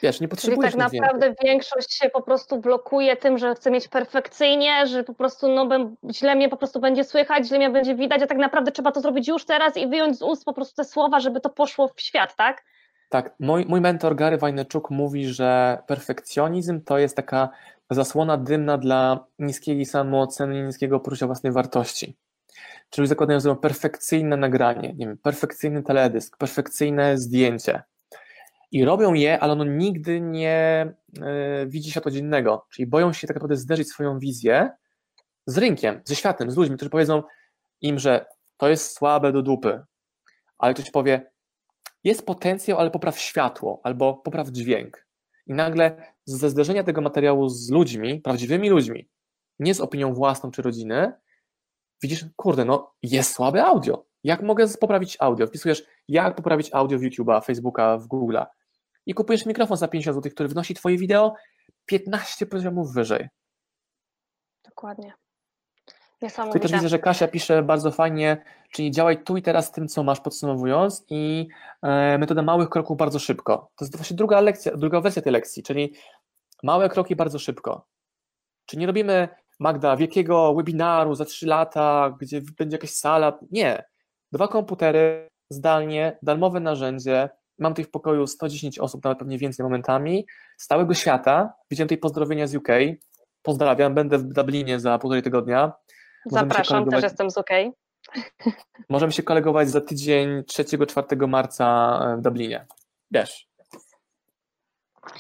Wiesz, 0.03 0.21
nie 0.21 0.29
potrzebujesz 0.29 0.73
Czyli 0.73 0.83
tak 0.83 0.93
naprawdę 0.93 1.27
więcej. 1.27 1.49
większość 1.49 1.95
się 1.95 2.11
po 2.11 2.23
prostu 2.23 2.59
blokuje 2.59 3.17
tym, 3.17 3.39
że 3.39 3.55
chce 3.55 3.71
mieć 3.71 3.89
perfekcyjnie, 3.89 4.87
że 4.87 5.05
po 5.05 5.15
prostu 5.15 5.49
no, 5.49 5.69
źle 6.13 6.37
mnie 6.37 6.49
po 6.49 6.57
prostu 6.57 6.81
będzie 6.81 7.05
słychać, 7.05 7.47
źle 7.47 7.59
mnie 7.59 7.71
będzie 7.71 7.95
widać, 7.95 8.23
a 8.23 8.27
tak 8.27 8.39
naprawdę 8.39 8.73
trzeba 8.73 8.93
to 8.93 9.01
zrobić 9.01 9.29
już 9.29 9.45
teraz 9.45 9.77
i 9.77 9.89
wyjąć 9.89 10.19
z 10.19 10.23
ust 10.23 10.45
po 10.45 10.53
prostu 10.53 10.77
te 10.77 10.85
słowa, 10.85 11.21
żeby 11.21 11.41
to 11.41 11.51
poszło 11.51 11.89
w 11.89 12.01
świat, 12.01 12.37
tak? 12.37 12.65
Tak, 13.09 13.35
mój, 13.41 13.65
mój 13.65 13.81
mentor 13.81 14.17
Gary 14.17 14.39
Wajneczuk 14.39 14.91
mówi, 14.91 15.27
że 15.29 15.79
perfekcjonizm 15.87 16.81
to 16.81 16.99
jest 16.99 17.17
taka 17.17 17.49
zasłona 17.91 18.37
dymna 18.37 18.79
dla 18.79 19.27
niskiej 19.39 19.87
samooceny, 19.87 20.67
niskiego 20.67 21.01
poczucia 21.01 21.27
własnej 21.27 21.53
wartości. 21.53 22.17
Czyli 22.91 23.09
zakładają 23.09 23.41
sobie 23.41 23.57
perfekcyjne 23.57 24.37
nagranie, 24.37 24.95
nie 24.97 25.07
wiem, 25.07 25.19
perfekcyjny 25.19 25.83
teledysk, 25.83 26.37
perfekcyjne 26.37 27.19
zdjęcie. 27.19 27.83
I 28.73 28.85
robią 28.85 29.15
je, 29.15 29.41
ale 29.41 29.53
ono 29.53 29.65
nigdy 29.65 30.21
nie 30.21 30.87
y, 31.19 31.67
widzi 31.67 31.91
światła 31.91 32.11
dziennego, 32.11 32.67
czyli 32.71 32.87
boją 32.87 33.13
się 33.13 33.27
tak 33.27 33.37
naprawdę 33.37 33.57
zderzyć 33.57 33.89
swoją 33.89 34.19
wizję 34.19 34.71
z 35.47 35.59
rynkiem, 35.59 36.01
ze 36.05 36.17
światem, 36.17 36.51
z 36.51 36.57
ludźmi, 36.57 36.77
którzy 36.77 36.91
powiedzą 36.91 37.23
im, 37.81 37.99
że 37.99 38.27
to 38.57 38.69
jest 38.69 38.97
słabe 38.97 39.33
do 39.33 39.43
dupy, 39.43 39.83
ale 40.59 40.75
ktoś 40.75 40.91
powie, 40.91 41.31
jest 42.05 42.27
potencjał, 42.27 42.79
ale 42.79 42.91
popraw 42.91 43.19
światło 43.19 43.81
albo 43.85 44.15
popraw 44.15 44.49
dźwięk. 44.49 45.07
I 45.47 45.55
nagle 45.55 46.15
ze 46.25 46.51
zderzenia 46.51 46.85
tego 46.85 47.01
materiału 47.01 47.49
z 47.49 47.71
ludźmi, 47.71 48.21
prawdziwymi 48.21 48.71
ludźmi, 48.71 49.09
nie 49.59 49.75
z 49.75 49.81
opinią 49.81 50.15
własną 50.15 50.51
czy 50.51 50.63
rodziny, 50.63 51.13
widzisz, 52.03 52.25
kurde, 52.37 52.65
no 52.65 52.95
jest 53.03 53.35
słabe 53.35 53.65
audio. 53.65 54.07
Jak 54.25 54.43
mogę 54.43 54.69
poprawić 54.81 55.17
audio? 55.21 55.47
Wpisujesz, 55.47 55.87
jak 56.09 56.37
poprawić 56.37 56.75
audio 56.75 56.99
w 56.99 57.03
YouTube'a, 57.03 57.45
Facebooka, 57.45 57.99
w 57.99 58.09
Google'a 58.09 58.47
i 59.07 59.15
kupujesz 59.15 59.47
mikrofon 59.47 59.77
za 59.77 59.89
50 59.89 60.17
zł, 60.17 60.33
który 60.33 60.49
wnosi 60.49 60.75
twoje 60.75 60.99
wideo 60.99 61.35
15 61.87 62.47
poziomów 62.47 62.93
wyżej. 62.93 63.29
Dokładnie. 64.65 65.20
Tutaj 66.21 66.61
też 66.61 66.73
widzę, 66.73 66.89
że 66.89 66.99
Kasia 66.99 67.29
pisze 67.29 67.63
bardzo 67.63 67.91
fajnie, 67.91 68.45
czyli 68.73 68.91
działaj 68.91 69.25
tu 69.25 69.37
i 69.37 69.43
teraz 69.43 69.73
tym, 69.73 69.89
co 69.89 70.03
masz, 70.03 70.21
podsumowując 70.21 71.05
i 71.11 71.49
e, 71.83 72.19
metoda 72.19 72.43
małych 72.43 72.69
kroków 72.69 72.97
bardzo 72.97 73.19
szybko. 73.19 73.71
To 73.77 73.85
jest 73.85 73.97
właśnie 73.97 74.17
druga 74.17 74.41
lekcja, 74.41 74.77
druga 74.77 75.01
wersja 75.01 75.23
tej 75.23 75.33
lekcji, 75.33 75.63
czyli 75.63 75.95
małe 76.63 76.89
kroki 76.89 77.17
bardzo 77.17 77.39
szybko. 77.39 77.87
Czy 78.67 78.79
nie 78.79 78.87
robimy, 78.87 79.29
Magda, 79.61 79.97
wielkiego 79.97 80.55
webinaru 80.55 81.15
za 81.15 81.25
3 81.25 81.47
lata, 81.47 82.17
gdzie 82.21 82.41
będzie 82.59 82.75
jakaś 82.75 82.91
sala? 82.91 83.39
Nie. 83.51 83.85
Dwa 84.33 84.49
komputery, 84.49 85.29
zdalnie, 85.51 86.19
darmowe 86.23 86.61
narzędzie. 86.61 87.29
Mam 87.59 87.73
tutaj 87.73 87.85
w 87.85 87.91
pokoju 87.91 88.27
110 88.27 88.79
osób, 88.79 89.05
nawet 89.05 89.19
pewnie 89.19 89.39
więcej 89.39 89.65
momentami, 89.65 90.27
z 90.59 90.67
całego 90.67 90.95
świata. 90.95 91.53
Widziałem 91.71 91.89
tutaj 91.89 91.99
pozdrowienia 91.99 92.47
z 92.47 92.55
UK. 92.55 92.69
Pozdrawiam, 93.43 93.95
będę 93.95 94.19
w 94.19 94.23
Dublinie 94.23 94.81
za 94.81 94.99
półtorej 94.99 95.23
tygodnia. 95.23 95.73
Zapraszam, 96.27 96.91
też 96.91 97.03
jestem 97.03 97.31
z 97.31 97.37
UK. 97.37 97.51
Możemy 98.89 99.13
się 99.13 99.23
kolegować 99.23 99.71
za 99.71 99.81
tydzień 99.81 100.41
3-4 100.41 101.29
marca 101.29 101.99
w 102.19 102.21
Dublinie. 102.21 102.67
Wiesz. 103.11 103.51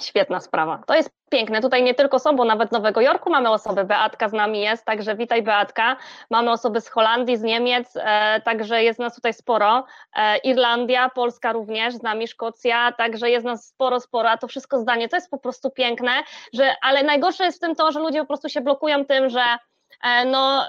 Świetna 0.00 0.40
sprawa. 0.40 0.82
To 0.86 0.94
jest 0.94 1.10
piękne. 1.30 1.60
Tutaj 1.60 1.82
nie 1.82 1.94
tylko 1.94 2.18
są, 2.18 2.36
bo 2.36 2.44
nawet 2.44 2.68
z 2.68 2.72
Nowego 2.72 3.00
Jorku 3.00 3.30
mamy 3.30 3.50
osoby. 3.50 3.84
Beatka 3.84 4.28
z 4.28 4.32
nami 4.32 4.60
jest, 4.60 4.84
także 4.84 5.16
witaj 5.16 5.42
Beatka. 5.42 5.96
Mamy 6.30 6.50
osoby 6.50 6.80
z 6.80 6.88
Holandii, 6.88 7.36
z 7.36 7.42
Niemiec, 7.42 7.96
e, 7.96 8.40
także 8.40 8.82
jest 8.82 8.98
nas 8.98 9.14
tutaj 9.14 9.34
sporo. 9.34 9.84
E, 10.16 10.38
Irlandia, 10.38 11.08
Polska 11.08 11.52
również, 11.52 11.94
z 11.94 12.02
nami 12.02 12.28
Szkocja, 12.28 12.92
także 12.92 13.30
jest 13.30 13.46
nas 13.46 13.66
sporo, 13.68 14.00
sporo, 14.00 14.30
a 14.30 14.38
to 14.38 14.48
wszystko 14.48 14.78
zdanie. 14.78 15.08
To 15.08 15.16
jest 15.16 15.30
po 15.30 15.38
prostu 15.38 15.70
piękne, 15.70 16.12
że, 16.52 16.74
ale 16.82 17.02
najgorsze 17.02 17.44
jest 17.44 17.58
w 17.58 17.60
tym 17.60 17.74
to, 17.74 17.92
że 17.92 18.00
ludzie 18.00 18.20
po 18.20 18.26
prostu 18.26 18.48
się 18.48 18.60
blokują 18.60 19.04
tym, 19.04 19.28
że 19.28 19.44
e, 20.04 20.24
no 20.24 20.66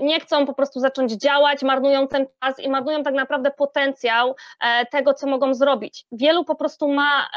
nie 0.00 0.20
chcą 0.20 0.46
po 0.46 0.54
prostu 0.54 0.80
zacząć 0.80 1.12
działać, 1.12 1.62
marnują 1.62 2.08
ten 2.08 2.26
czas 2.42 2.58
i 2.60 2.68
marnują 2.68 3.02
tak 3.02 3.14
naprawdę 3.14 3.50
potencjał 3.50 4.36
e, 4.60 4.86
tego, 4.86 5.14
co 5.14 5.26
mogą 5.26 5.54
zrobić. 5.54 6.06
Wielu 6.12 6.44
po 6.44 6.54
prostu 6.54 6.88
ma 6.88 7.28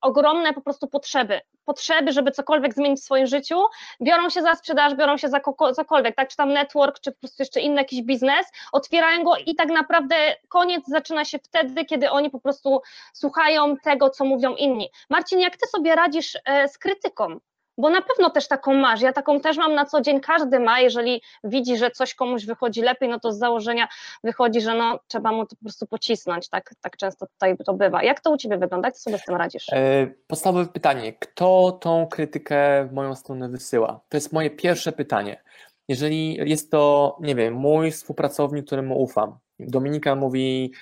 ogromne 0.00 0.52
po 0.52 0.60
prostu 0.60 0.88
potrzeby, 0.88 1.40
potrzeby, 1.64 2.12
żeby 2.12 2.30
cokolwiek 2.30 2.74
zmienić 2.74 3.00
w 3.00 3.04
swoim 3.04 3.26
życiu, 3.26 3.60
biorą 4.02 4.28
się 4.30 4.42
za 4.42 4.54
sprzedaż, 4.54 4.94
biorą 4.94 5.16
się 5.16 5.28
za 5.28 5.40
cokolwiek, 5.74 6.16
tak, 6.16 6.28
czy 6.28 6.36
tam 6.36 6.52
network, 6.52 7.00
czy 7.00 7.12
po 7.12 7.18
prostu 7.18 7.42
jeszcze 7.42 7.60
inny 7.60 7.76
jakiś 7.76 8.02
biznes, 8.02 8.46
otwierają 8.72 9.24
go 9.24 9.36
i 9.46 9.54
tak 9.54 9.68
naprawdę 9.68 10.16
koniec 10.48 10.84
zaczyna 10.86 11.24
się 11.24 11.38
wtedy, 11.38 11.84
kiedy 11.84 12.10
oni 12.10 12.30
po 12.30 12.40
prostu 12.40 12.80
słuchają 13.12 13.76
tego, 13.76 14.10
co 14.10 14.24
mówią 14.24 14.54
inni. 14.54 14.90
Marcin, 15.10 15.40
jak 15.40 15.56
ty 15.56 15.68
sobie 15.68 15.94
radzisz 15.94 16.38
e, 16.44 16.68
z 16.68 16.78
krytyką? 16.78 17.40
Bo 17.78 17.90
na 17.90 18.02
pewno 18.02 18.30
też 18.30 18.48
taką 18.48 18.74
masz. 18.74 19.00
Ja 19.00 19.12
taką 19.12 19.40
też 19.40 19.56
mam 19.56 19.74
na 19.74 19.84
co 19.84 20.00
dzień, 20.00 20.20
każdy 20.20 20.60
ma, 20.60 20.80
jeżeli 20.80 21.22
widzi, 21.44 21.76
że 21.76 21.90
coś 21.90 22.14
komuś 22.14 22.46
wychodzi 22.46 22.82
lepiej, 22.82 23.08
no 23.08 23.20
to 23.20 23.32
z 23.32 23.38
założenia 23.38 23.88
wychodzi, 24.24 24.60
że 24.60 24.74
no, 24.74 24.98
trzeba 25.08 25.32
mu 25.32 25.46
to 25.46 25.56
po 25.56 25.62
prostu 25.62 25.86
pocisnąć, 25.86 26.48
tak, 26.48 26.74
tak 26.80 26.96
często 26.96 27.26
tutaj 27.26 27.56
to 27.66 27.74
bywa. 27.74 28.02
Jak 28.02 28.20
to 28.20 28.30
u 28.30 28.36
Ciebie 28.36 28.58
wygląda? 28.58 28.88
Jak 28.88 28.96
sobie 28.96 29.18
z 29.18 29.24
tym 29.24 29.36
radzisz? 29.36 29.68
E, 29.72 30.06
podstawowe 30.26 30.66
pytanie, 30.66 31.12
kto 31.12 31.78
tą 31.80 32.06
krytykę 32.06 32.86
w 32.90 32.92
moją 32.92 33.14
stronę 33.14 33.48
wysyła? 33.48 34.00
To 34.08 34.16
jest 34.16 34.32
moje 34.32 34.50
pierwsze 34.50 34.92
pytanie. 34.92 35.42
Jeżeli 35.88 36.34
jest 36.34 36.70
to, 36.70 37.16
nie 37.20 37.34
wiem, 37.34 37.54
mój 37.54 37.90
współpracownik, 37.90 38.66
któremu 38.66 39.02
ufam, 39.02 39.38
Dominika 39.58 40.14
mówi, 40.14 40.72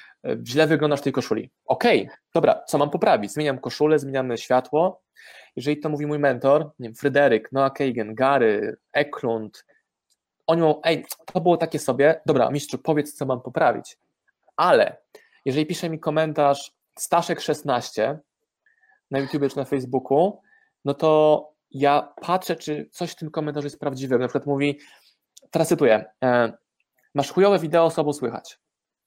źle 0.45 0.67
wyglądasz 0.67 1.01
w 1.01 1.03
tej 1.03 1.13
koszuli. 1.13 1.51
Okej, 1.67 2.03
okay, 2.03 2.17
dobra, 2.35 2.63
co 2.67 2.79
mam 2.79 2.91
poprawić? 2.91 3.33
Zmieniam 3.33 3.59
koszulę, 3.59 3.99
zmieniamy 3.99 4.39
światło, 4.39 5.03
jeżeli 5.57 5.81
to 5.81 5.89
mówi 5.89 6.07
mój 6.07 6.19
mentor, 6.19 6.71
nie 6.79 6.89
wiem, 6.89 6.95
Fryderyk, 6.95 7.53
Noah 7.53 7.73
Kagan, 7.73 8.15
Gary, 8.15 8.77
Eklund, 8.93 9.65
oni 10.51 10.63
mówią, 10.63 10.81
ej, 10.85 11.05
to 11.33 11.41
było 11.41 11.57
takie 11.57 11.79
sobie, 11.79 12.21
dobra, 12.27 12.51
mistrzu, 12.51 12.79
powiedz, 12.79 13.15
co 13.15 13.27
mam 13.27 13.41
poprawić. 13.41 13.99
Ale 14.57 14.97
jeżeli 15.45 15.67
pisze 15.67 15.91
mi 15.91 15.99
komentarz 15.99 16.73
Staszek16 17.01 18.17
na 19.11 19.19
YouTube 19.19 19.51
czy 19.51 19.57
na 19.57 19.65
Facebooku, 19.65 20.41
no 20.85 20.95
to 20.95 21.51
ja 21.71 22.13
patrzę, 22.21 22.57
czy 22.57 22.89
coś 22.93 23.11
w 23.11 23.15
tym 23.15 23.31
komentarzu 23.31 23.67
jest 23.67 23.81
prawdziwe. 23.81 24.19
Na 24.19 24.29
przykład 24.29 24.47
mówi, 24.47 24.79
teraz 25.51 25.69
cytuję, 25.69 26.05
e, 26.25 26.53
masz 27.15 27.33
chujowe 27.33 27.59
wideo, 27.59 27.91
słabo 27.91 28.13
słychać. 28.13 28.59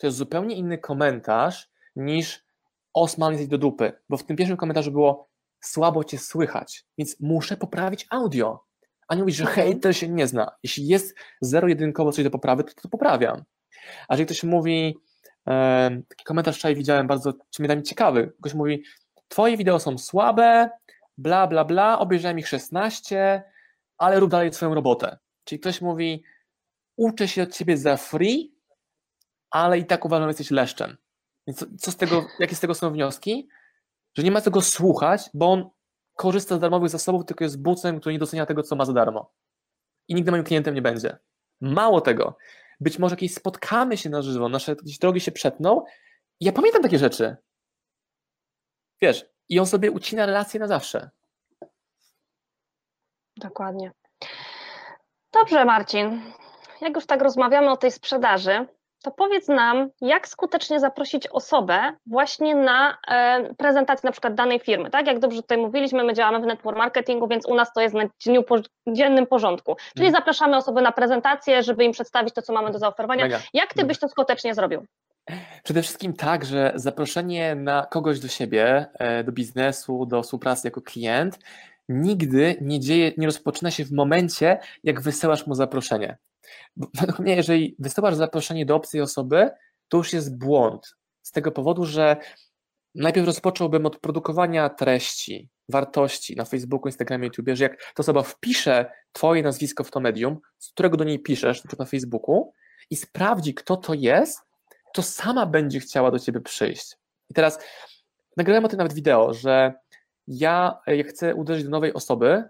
To 0.03 0.07
jest 0.07 0.17
zupełnie 0.17 0.55
inny 0.55 0.77
komentarz 0.77 1.71
niż 1.95 2.45
Osman 2.93 3.31
jesteś 3.31 3.47
do 3.47 3.57
dupy, 3.57 3.93
bo 4.09 4.17
w 4.17 4.23
tym 4.23 4.37
pierwszym 4.37 4.57
komentarzu 4.57 4.91
było 4.91 5.29
słabo 5.61 6.03
cię 6.03 6.17
słychać, 6.17 6.85
więc 6.97 7.19
muszę 7.19 7.57
poprawić 7.57 8.07
audio. 8.09 8.65
A 9.07 9.15
nie 9.15 9.21
mówić, 9.21 9.35
że 9.35 9.45
hej, 9.45 9.79
to 9.79 9.93
się 9.93 10.09
nie 10.09 10.27
zna. 10.27 10.51
Jeśli 10.63 10.87
jest 10.87 11.15
zero-jedynkowo 11.41 12.11
coś 12.11 12.23
do 12.23 12.31
poprawy, 12.31 12.63
to 12.63 12.73
to 12.81 12.89
poprawiam. 12.89 13.43
A 14.07 14.13
jeżeli 14.13 14.25
ktoś 14.25 14.43
mówi, 14.43 14.97
e, 15.47 16.01
taki 16.09 16.23
komentarz 16.23 16.57
wczoraj 16.57 16.75
widziałem 16.75 17.07
bardzo, 17.07 17.33
czy 17.49 17.61
mnie 17.61 17.83
ciekawy, 17.83 18.33
ktoś 18.41 18.53
mówi, 18.53 18.83
twoje 19.27 19.57
wideo 19.57 19.79
są 19.79 19.97
słabe, 19.97 20.69
bla, 21.17 21.47
bla, 21.47 21.65
bla, 21.65 21.99
obejrzałem 21.99 22.39
ich 22.39 22.47
16, 22.47 23.43
ale 23.97 24.19
rób 24.19 24.31
dalej 24.31 24.53
swoją 24.53 24.73
robotę. 24.73 25.17
Czyli 25.43 25.59
ktoś 25.59 25.81
mówi, 25.81 26.23
uczę 26.97 27.27
się 27.27 27.43
od 27.43 27.53
ciebie 27.53 27.77
za 27.77 27.97
free, 27.97 28.52
ale 29.53 29.79
i 29.79 29.85
tak 29.85 30.05
uważam, 30.05 30.23
że 30.23 30.29
jesteś 30.29 30.51
leszczem. 30.51 30.97
Więc 31.47 31.65
co 31.79 31.91
z 31.91 31.97
tego, 31.97 32.25
jakie 32.39 32.55
z 32.55 32.59
tego 32.59 32.73
są 32.73 32.91
wnioski? 32.91 33.47
że 34.17 34.23
nie 34.23 34.31
ma 34.31 34.41
tego 34.41 34.61
słuchać, 34.61 35.29
bo 35.33 35.51
on 35.51 35.69
korzysta 36.15 36.55
z 36.55 36.59
darmowych 36.59 36.89
zasobów, 36.89 37.25
tylko 37.25 37.43
jest 37.43 37.61
bucem, 37.61 37.99
który 37.99 38.13
nie 38.13 38.19
docenia 38.19 38.45
tego, 38.45 38.63
co 38.63 38.75
ma 38.75 38.85
za 38.85 38.93
darmo. 38.93 39.31
I 40.07 40.15
nigdy 40.15 40.31
moim 40.31 40.43
klientem 40.43 40.75
nie 40.75 40.81
będzie. 40.81 41.17
Mało 41.61 42.01
tego, 42.01 42.37
być 42.79 42.99
może 42.99 43.13
jakieś 43.13 43.33
spotkamy 43.33 43.97
się 43.97 44.09
na 44.09 44.21
żywo, 44.21 44.49
nasze 44.49 44.75
drogi 45.01 45.21
się 45.21 45.31
przetną. 45.31 45.83
Ja 46.39 46.51
pamiętam 46.51 46.81
takie 46.81 46.99
rzeczy. 46.99 47.35
Wiesz, 49.01 49.25
i 49.49 49.59
on 49.59 49.65
sobie 49.65 49.91
ucina 49.91 50.25
relacje 50.25 50.59
na 50.59 50.67
zawsze. 50.67 51.09
Dokładnie. 53.37 53.91
Dobrze, 55.33 55.65
Marcin. 55.65 56.21
Jak 56.81 56.95
już 56.95 57.05
tak 57.05 57.21
rozmawiamy 57.21 57.71
o 57.71 57.77
tej 57.77 57.91
sprzedaży, 57.91 58.67
to 59.03 59.11
powiedz 59.11 59.47
nam, 59.47 59.89
jak 60.01 60.27
skutecznie 60.27 60.79
zaprosić 60.79 61.27
osobę 61.27 61.93
właśnie 62.05 62.55
na 62.55 62.97
e, 63.07 63.53
prezentację 63.55 64.07
na 64.07 64.11
przykład 64.11 64.35
danej 64.35 64.59
firmy, 64.59 64.89
tak? 64.89 65.07
Jak 65.07 65.19
dobrze 65.19 65.41
tutaj 65.41 65.57
mówiliśmy, 65.57 66.03
my 66.03 66.13
działamy 66.13 66.39
w 66.39 66.45
network 66.45 66.77
marketingu, 66.77 67.27
więc 67.27 67.45
u 67.45 67.55
nas 67.55 67.73
to 67.73 67.81
jest 67.81 67.95
na 67.95 68.03
dniu 68.25 68.43
po, 68.43 68.55
dziennym 68.87 69.27
porządku. 69.27 69.75
Czyli 69.95 70.07
mhm. 70.07 70.21
zapraszamy 70.21 70.57
osoby 70.57 70.81
na 70.81 70.91
prezentację, 70.91 71.63
żeby 71.63 71.83
im 71.83 71.91
przedstawić 71.91 72.33
to, 72.33 72.41
co 72.41 72.53
mamy 72.53 72.71
do 72.71 72.79
zaoferowania. 72.79 73.23
Mega. 73.23 73.39
Jak 73.53 73.73
ty 73.73 73.85
byś 73.85 73.99
to 73.99 74.09
skutecznie 74.09 74.55
zrobił? 74.55 74.85
Przede 75.63 75.81
wszystkim 75.81 76.13
tak, 76.13 76.45
że 76.45 76.71
zaproszenie 76.75 77.55
na 77.55 77.85
kogoś 77.85 78.19
do 78.19 78.27
siebie, 78.27 78.85
e, 78.93 79.23
do 79.23 79.31
biznesu, 79.31 80.05
do 80.05 80.23
współpracy 80.23 80.67
jako 80.67 80.81
klient 80.81 81.39
nigdy 81.89 82.55
nie 82.61 82.79
dzieje, 82.79 83.11
nie 83.17 83.25
rozpoczyna 83.25 83.71
się 83.71 83.85
w 83.85 83.91
momencie, 83.91 84.59
jak 84.83 85.01
wysyłasz 85.01 85.47
mu 85.47 85.55
zaproszenie. 85.55 86.17
Według 86.99 87.19
mnie, 87.19 87.35
jeżeli 87.35 87.75
wysyłasz 87.79 88.15
zaproszenie 88.15 88.65
do 88.65 88.75
obcej 88.75 89.01
osoby, 89.01 89.49
to 89.87 89.97
już 89.97 90.13
jest 90.13 90.37
błąd. 90.37 90.95
Z 91.21 91.31
tego 91.31 91.51
powodu, 91.51 91.85
że 91.85 92.17
najpierw 92.95 93.27
rozpocząłbym 93.27 93.85
od 93.85 93.99
produkowania 93.99 94.69
treści, 94.69 95.49
wartości 95.69 96.35
na 96.35 96.45
Facebooku, 96.45 96.87
Instagramie, 96.87 97.25
YouTube, 97.25 97.47
że 97.53 97.63
jak 97.63 97.77
ta 97.77 97.93
osoba 97.97 98.23
wpisze 98.23 98.91
Twoje 99.11 99.43
nazwisko 99.43 99.83
w 99.83 99.91
to 99.91 99.99
medium, 99.99 100.39
z 100.59 100.71
którego 100.71 100.97
do 100.97 101.03
niej 101.03 101.19
piszesz, 101.19 101.63
na 101.63 101.71
na 101.79 101.85
Facebooku, 101.85 102.53
i 102.89 102.95
sprawdzi, 102.95 103.53
kto 103.53 103.77
to 103.77 103.93
jest, 103.93 104.39
to 104.93 105.01
sama 105.01 105.45
będzie 105.45 105.79
chciała 105.79 106.11
do 106.11 106.19
Ciebie 106.19 106.41
przyjść. 106.41 106.95
I 107.29 107.33
teraz 107.33 107.59
nagrałem 108.37 108.65
o 108.65 108.67
tym 108.67 108.77
nawet 108.77 108.93
wideo, 108.93 109.33
że 109.33 109.73
ja, 110.27 110.79
jak 110.87 111.07
chcę 111.07 111.35
uderzyć 111.35 111.63
do 111.63 111.69
nowej 111.69 111.93
osoby, 111.93 112.43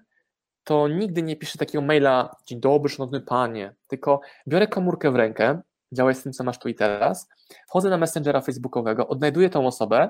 to 0.63 0.87
nigdy 0.87 1.23
nie 1.23 1.35
piszę 1.35 1.57
takiego 1.57 1.81
maila, 1.81 2.35
dzień 2.45 2.59
dobry, 2.59 2.89
szanowny 2.89 3.21
panie, 3.21 3.73
tylko 3.87 4.21
biorę 4.47 4.67
komórkę 4.67 5.11
w 5.11 5.15
rękę, 5.15 5.61
działaj 5.91 6.15
z 6.15 6.23
tym, 6.23 6.33
co 6.33 6.43
masz 6.43 6.59
tu 6.59 6.69
i 6.69 6.75
teraz, 6.75 7.29
wchodzę 7.67 7.89
na 7.89 7.97
Messengera 7.97 8.41
Facebookowego, 8.41 9.07
odnajduję 9.07 9.49
tą 9.49 9.67
osobę 9.67 10.09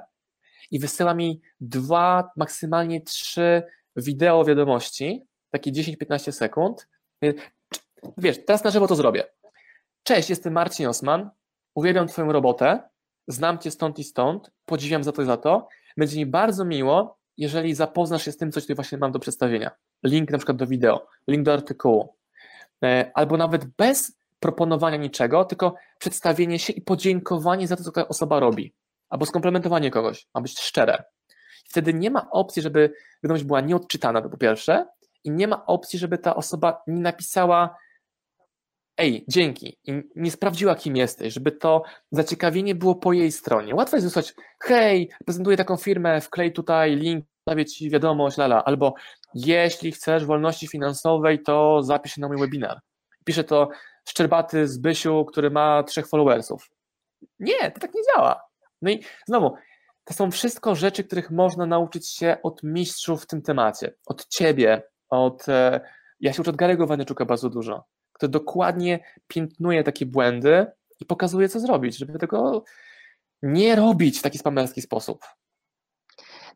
i 0.71 0.79
wysyła 0.79 1.13
mi 1.13 1.41
dwa, 1.61 2.31
maksymalnie 2.35 3.01
trzy 3.01 3.63
wideo 3.95 4.45
wiadomości, 4.45 5.23
takie 5.51 5.71
10-15 5.71 6.31
sekund. 6.31 6.87
Wiesz, 8.17 8.45
teraz 8.45 8.63
na 8.63 8.71
żywo 8.71 8.87
to 8.87 8.95
zrobię. 8.95 9.23
Cześć, 10.03 10.29
jestem 10.29 10.53
Marcin 10.53 10.87
Osman, 10.87 11.29
uwielbiam 11.75 12.07
Twoją 12.07 12.31
robotę, 12.31 12.89
znam 13.27 13.59
Cię 13.59 13.71
stąd 13.71 13.99
i 13.99 14.03
stąd, 14.03 14.51
podziwiam 14.65 15.03
za 15.03 15.11
to 15.11 15.21
i 15.21 15.25
za 15.25 15.37
to. 15.37 15.67
Będzie 15.97 16.17
mi 16.17 16.25
bardzo 16.25 16.65
miło, 16.65 17.17
jeżeli 17.37 17.75
zapoznasz 17.75 18.25
się 18.25 18.31
z 18.31 18.37
tym, 18.37 18.51
co 18.51 18.61
właśnie 18.75 18.97
mam 18.97 19.11
do 19.11 19.19
przedstawienia. 19.19 19.71
Link 20.03 20.31
na 20.31 20.37
przykład 20.37 20.57
do 20.57 20.67
wideo, 20.67 21.07
link 21.27 21.45
do 21.45 21.53
artykułu, 21.53 22.15
e, 22.83 23.11
albo 23.13 23.37
nawet 23.37 23.65
bez 23.65 24.17
proponowania 24.39 24.97
niczego, 24.97 25.45
tylko 25.45 25.75
przedstawienie 25.99 26.59
się 26.59 26.73
i 26.73 26.81
podziękowanie 26.81 27.67
za 27.67 27.75
to, 27.75 27.83
co 27.83 27.91
ta 27.91 28.07
osoba 28.07 28.39
robi, 28.39 28.73
albo 29.09 29.25
skomplementowanie 29.25 29.91
kogoś, 29.91 30.27
ma 30.35 30.41
być 30.41 30.59
szczere. 30.59 31.03
Wtedy 31.65 31.93
nie 31.93 32.09
ma 32.09 32.31
opcji, 32.31 32.61
żeby 32.61 32.93
wiadomość 33.23 33.43
była 33.43 33.61
nieodczytana, 33.61 34.21
to 34.21 34.29
po 34.29 34.37
pierwsze, 34.37 34.85
i 35.23 35.31
nie 35.31 35.47
ma 35.47 35.65
opcji, 35.65 35.99
żeby 35.99 36.17
ta 36.17 36.35
osoba 36.35 36.81
nie 36.87 37.01
napisała 37.01 37.75
ej, 38.97 39.25
dzięki, 39.27 39.77
i 39.83 40.01
nie 40.15 40.31
sprawdziła, 40.31 40.75
kim 40.75 40.95
jesteś, 40.95 41.33
żeby 41.33 41.51
to 41.51 41.83
zaciekawienie 42.11 42.75
było 42.75 42.95
po 42.95 43.13
jej 43.13 43.31
stronie. 43.31 43.75
Łatwo 43.75 43.97
jest 43.97 44.07
wysłać, 44.07 44.33
hej, 44.59 45.09
prezentuję 45.25 45.57
taką 45.57 45.77
firmę, 45.77 46.21
wklej 46.21 46.53
tutaj 46.53 46.95
link, 46.95 47.25
stawię 47.41 47.65
ci 47.65 47.89
wiadomość, 47.89 48.37
lala, 48.37 48.63
albo 48.63 48.93
jeśli 49.35 49.91
chcesz 49.91 50.25
wolności 50.25 50.67
finansowej, 50.67 51.43
to 51.43 51.83
zapisz 51.83 52.13
się 52.13 52.21
na 52.21 52.27
mój 52.27 52.37
webinar. 52.37 52.79
Pisze 53.25 53.43
to 53.43 53.69
Szczerbaty 54.09 54.67
z 54.67 54.77
Bysiu, 54.77 55.25
który 55.25 55.51
ma 55.51 55.83
trzech 55.83 56.07
followersów. 56.07 56.69
Nie, 57.39 57.71
to 57.71 57.79
tak 57.79 57.93
nie 57.93 58.01
działa. 58.13 58.41
No 58.81 58.91
i 58.91 59.03
znowu, 59.27 59.55
to 60.03 60.13
są 60.13 60.31
wszystko 60.31 60.75
rzeczy, 60.75 61.03
których 61.03 61.31
można 61.31 61.65
nauczyć 61.65 62.09
się 62.09 62.37
od 62.43 62.63
mistrzów 62.63 63.23
w 63.23 63.27
tym 63.27 63.41
temacie, 63.41 63.93
od 64.05 64.27
ciebie, 64.27 64.83
od, 65.09 65.49
e, 65.49 65.81
ja 66.19 66.33
się 66.33 66.41
uczę 66.41 66.51
od 66.51 66.57
Garego 66.57 66.87
Waneczuka 66.87 67.25
bardzo 67.25 67.49
dużo, 67.49 67.83
który 68.13 68.29
dokładnie 68.29 68.99
piętnuje 69.27 69.83
takie 69.83 70.05
błędy 70.05 70.65
i 70.99 71.05
pokazuje, 71.05 71.49
co 71.49 71.59
zrobić, 71.59 71.97
żeby 71.97 72.19
tego 72.19 72.63
nie 73.41 73.75
robić 73.75 74.19
w 74.19 74.21
taki 74.21 74.37
spamerski 74.37 74.81
sposób. 74.81 75.25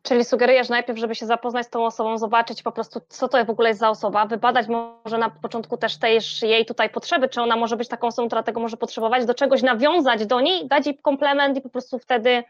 Czyli 0.02 0.24
sugerujesz 0.24 0.68
najpierw, 0.68 0.98
żeby 0.98 1.14
się 1.14 1.26
zapoznać 1.26 1.66
z 1.66 1.70
tą 1.70 1.86
osobą, 1.86 2.18
zobaczyć 2.18 2.62
po 2.62 2.72
prostu, 2.72 3.00
co 3.08 3.28
to 3.28 3.44
w 3.44 3.50
ogóle 3.50 3.68
jest 3.68 3.80
za 3.80 3.90
osoba, 3.90 4.26
wybadać 4.26 4.66
może 4.68 5.18
na 5.18 5.30
początku 5.30 5.76
też 5.76 5.98
też 5.98 6.42
jej 6.42 6.66
tutaj 6.66 6.90
potrzeby, 6.90 7.28
czy 7.28 7.42
ona 7.42 7.56
może 7.56 7.76
być 7.76 7.88
taką 7.88 8.06
osobą, 8.06 8.28
która 8.28 8.42
tego 8.42 8.60
może 8.60 8.76
potrzebować, 8.76 9.26
do 9.26 9.34
czegoś 9.34 9.62
nawiązać 9.62 10.26
do 10.26 10.40
niej, 10.40 10.68
dać 10.68 10.86
jej 10.86 10.98
komplement 10.98 11.58
i 11.58 11.60
po 11.60 11.68
prostu 11.68 11.98
wtedy 11.98 12.30
e, 12.30 12.44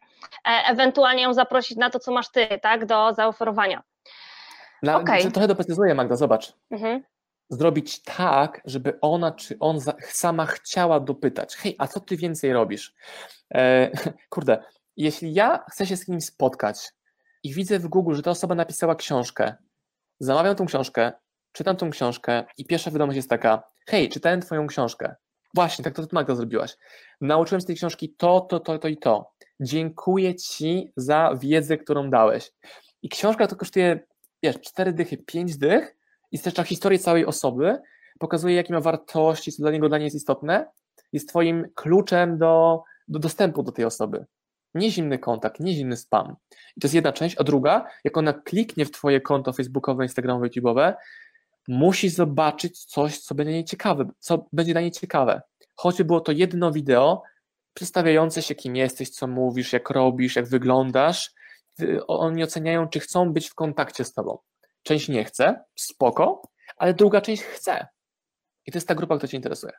ewentualnie 0.44 1.22
ją 1.22 1.34
zaprosić 1.34 1.76
na 1.76 1.90
to, 1.90 1.98
co 1.98 2.12
masz 2.12 2.28
ty, 2.28 2.46
tak, 2.62 2.86
do 2.86 3.14
zaoferowania. 3.14 3.82
Na, 4.82 4.96
okay. 4.96 5.30
Trochę 5.30 5.48
doprecyzuję, 5.48 5.94
Magda, 5.94 6.16
zobacz. 6.16 6.52
Mhm. 6.70 7.02
Zrobić 7.50 8.02
tak, 8.02 8.60
żeby 8.64 8.98
ona 9.00 9.32
czy 9.32 9.56
on 9.60 9.80
za, 9.80 9.94
sama 10.00 10.46
chciała 10.46 11.00
dopytać. 11.00 11.56
Hej, 11.56 11.76
a 11.78 11.86
co 11.86 12.00
ty 12.00 12.16
więcej 12.16 12.52
robisz? 12.52 12.94
E, 13.54 13.90
kurde, 14.30 14.62
jeśli 14.96 15.34
ja 15.34 15.64
chcę 15.70 15.86
się 15.86 15.96
z 15.96 16.04
kimś 16.04 16.24
spotkać 16.24 16.92
i 17.42 17.54
widzę 17.54 17.78
w 17.78 17.88
Google, 17.88 18.14
że 18.14 18.22
ta 18.22 18.30
osoba 18.30 18.54
napisała 18.54 18.94
książkę, 18.94 19.54
zamawiam 20.20 20.56
tą 20.56 20.66
książkę, 20.66 21.12
czytam 21.52 21.76
tą 21.76 21.90
książkę 21.90 22.44
i 22.58 22.64
pierwsza 22.64 22.90
wiadomość 22.90 23.16
jest 23.16 23.30
taka: 23.30 23.62
hej, 23.86 24.08
czytałem 24.08 24.40
twoją 24.40 24.66
książkę. 24.66 25.14
Właśnie, 25.54 25.84
tak 25.84 25.94
to 25.94 26.02
ty 26.02 26.08
Magda 26.12 26.34
zrobiłaś. 26.34 26.76
Nauczyłem 27.20 27.60
z 27.60 27.64
tej 27.64 27.76
książki 27.76 28.14
to, 28.18 28.40
to, 28.40 28.60
to, 28.60 28.78
to 28.78 28.88
i 28.88 28.96
to. 28.96 29.32
Dziękuję 29.60 30.34
ci 30.34 30.92
za 30.96 31.34
wiedzę, 31.40 31.78
którą 31.78 32.10
dałeś. 32.10 32.52
I 33.02 33.08
książka 33.08 33.46
to 33.46 33.56
kosztuje 33.56 34.00
wiesz, 34.42 34.60
cztery 34.60 34.92
dychy, 34.92 35.16
pięć 35.16 35.56
dych 35.56 35.96
i 36.32 36.38
streszcza 36.38 36.64
historię 36.64 36.98
całej 36.98 37.26
osoby, 37.26 37.78
pokazuje, 38.18 38.54
jakie 38.54 38.74
ma 38.74 38.80
wartości, 38.80 39.52
co 39.52 39.62
dla 39.62 39.70
niego 39.70 39.88
dla 39.88 39.98
niej 39.98 40.04
jest 40.04 40.16
istotne, 40.16 40.70
jest 41.12 41.28
twoim 41.28 41.64
kluczem 41.74 42.38
do, 42.38 42.82
do 43.08 43.18
dostępu 43.18 43.62
do 43.62 43.72
tej 43.72 43.84
osoby. 43.84 44.24
Nie 44.74 44.90
zimny 44.90 45.18
kontakt, 45.18 45.60
nie 45.60 45.74
zimny 45.74 45.96
spam. 45.96 46.36
I 46.76 46.80
to 46.80 46.86
jest 46.86 46.94
jedna 46.94 47.12
część, 47.12 47.36
a 47.38 47.44
druga, 47.44 47.86
jak 48.04 48.16
ona 48.16 48.32
kliknie 48.32 48.84
w 48.84 48.90
twoje 48.90 49.20
konto 49.20 49.52
facebookowe, 49.52 50.04
instagramowe, 50.04 50.46
youtube'owe, 50.46 50.94
musi 51.68 52.08
zobaczyć 52.08 52.84
coś, 52.84 53.18
co 53.18 53.34
będzie, 53.34 53.64
ciekawe, 53.64 54.08
co 54.18 54.46
będzie 54.52 54.72
dla 54.72 54.80
niej 54.80 54.90
ciekawe. 54.90 55.42
Choćby 55.76 56.04
było 56.04 56.20
to 56.20 56.32
jedno 56.32 56.72
wideo 56.72 57.22
przedstawiające 57.74 58.42
się, 58.42 58.54
kim 58.54 58.76
jesteś, 58.76 59.10
co 59.10 59.26
mówisz, 59.26 59.72
jak 59.72 59.90
robisz, 59.90 60.36
jak 60.36 60.46
wyglądasz, 60.46 61.32
oni 62.06 62.44
oceniają, 62.44 62.88
czy 62.88 63.00
chcą 63.00 63.32
być 63.32 63.50
w 63.50 63.54
kontakcie 63.54 64.04
z 64.04 64.12
tobą. 64.12 64.38
Część 64.82 65.08
nie 65.08 65.24
chce, 65.24 65.64
spoko, 65.76 66.42
ale 66.76 66.94
druga 66.94 67.20
część 67.20 67.42
chce. 67.42 67.86
I 68.66 68.72
to 68.72 68.78
jest 68.78 68.88
ta 68.88 68.94
grupa, 68.94 69.16
która 69.16 69.28
cię 69.28 69.36
interesuje. 69.36 69.72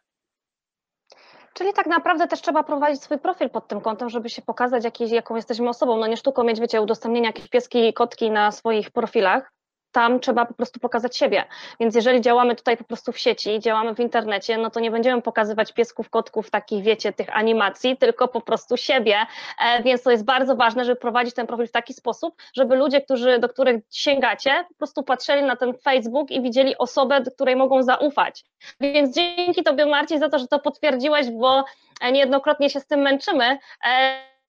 Czyli 1.54 1.74
tak 1.74 1.88
naprawdę 1.88 2.28
też 2.28 2.42
trzeba 2.42 2.64
prowadzić 2.64 3.04
swój 3.04 3.20
profil 3.20 3.50
pod 3.50 3.68
tym 3.68 3.82
kątem, 3.82 4.10
żeby 4.10 4.30
się 4.30 4.42
pokazać, 4.42 4.84
jakiej, 4.84 5.10
jaką 5.10 5.36
jesteśmy 5.36 5.70
osobą. 5.70 5.98
No 5.98 6.08
nie 6.08 6.18
sztuką 6.18 6.44
mieć, 6.44 6.60
wiecie, 6.60 6.82
udostępnienia 6.82 7.30
jakieś 7.30 7.50
pieski 7.50 7.88
i 7.88 7.94
kotki 7.94 8.32
na 8.32 8.52
swoich 8.52 8.92
profilach, 8.92 9.52
tam 9.91 10.19
trzeba 10.19 10.45
po 10.45 10.54
prostu 10.54 10.80
pokazać 10.80 11.17
siebie. 11.17 11.43
Więc 11.80 11.95
jeżeli 11.95 12.21
działamy 12.21 12.56
tutaj 12.56 12.78
po 12.78 12.84
prostu 12.84 13.12
w 13.12 13.19
sieci, 13.19 13.60
działamy 13.60 13.95
w 13.95 13.99
internecie, 13.99 14.58
no 14.58 14.69
to 14.69 14.80
nie 14.80 14.91
będziemy 14.91 15.21
pokazywać 15.21 15.73
piesków, 15.73 16.10
kotków, 16.10 16.49
takich 16.49 16.84
wiecie, 16.84 17.13
tych 17.13 17.38
animacji, 17.38 17.97
tylko 17.97 18.28
po 18.28 18.41
prostu 18.41 18.78
siebie. 18.78 19.15
E, 19.65 19.84
więc 19.84 20.04
to 20.04 20.12
jest 20.12 20.25
bardzo 20.25 20.56
ważne, 20.56 20.86
żeby 20.86 20.99
prowadzić 21.02 21.36
ten 21.36 21.47
profil 21.47 21.67
w 21.67 21.71
taki 21.71 21.93
sposób, 21.93 22.36
żeby 22.54 22.75
ludzie, 22.75 23.02
którzy, 23.02 23.39
do 23.39 23.49
których 23.49 23.82
sięgacie, 23.91 24.65
po 24.69 24.75
prostu 24.75 25.04
patrzyli 25.04 25.43
na 25.43 25.56
ten 25.56 25.73
Facebook 25.78 26.32
i 26.32 26.41
widzieli 26.41 26.78
osobę, 26.78 27.21
do 27.21 27.32
której 27.32 27.56
mogą 27.56 27.84
zaufać. 27.84 28.43
Więc 28.82 29.15
dzięki 29.15 29.63
Tobie, 29.63 29.86
Marcin, 29.86 30.19
za 30.19 30.30
to, 30.30 30.39
że 30.39 30.47
to 30.47 30.60
potwierdziłeś, 30.60 31.30
bo 31.30 31.65
niejednokrotnie 32.12 32.69
się 32.69 32.80
z 32.80 32.86
tym 32.86 32.99
męczymy. 32.99 33.58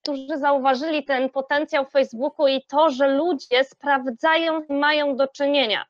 Którzy 0.03 0.39
zauważyli 0.39 1.05
ten 1.05 1.31
potencjał 1.31 1.87
Facebooku 1.87 2.49
i 2.49 2.63
to, 2.69 2.91
że 2.91 3.09
ludzie 3.09 3.65
sprawdzają, 3.65 4.63
mają 4.69 5.17
do 5.17 5.29
czynienia. 5.29 5.85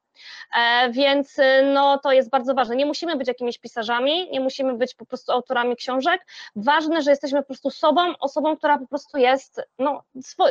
E, 0.59 0.90
więc 0.90 1.38
y, 1.38 1.42
no, 1.75 1.99
to 1.99 2.12
jest 2.12 2.31
bardzo 2.31 2.55
ważne. 2.55 2.77
Nie 2.77 2.87
musimy 2.87 3.16
być 3.16 3.29
jakimiś 3.29 3.59
pisarzami, 3.59 4.31
nie 4.31 4.40
musimy 4.40 4.75
być 4.77 4.94
po 4.94 5.07
prostu 5.07 5.33
autorami 5.33 5.77
książek. 5.77 6.27
Ważne, 6.57 7.03
że 7.03 7.11
jesteśmy 7.11 7.38
po 7.40 7.46
prostu 7.46 7.70
sobą, 7.70 8.16
osobą, 8.20 8.57
która 8.57 8.79
po 8.79 8.87
prostu 8.87 9.18
jest 9.18 9.61
no, 9.79 10.03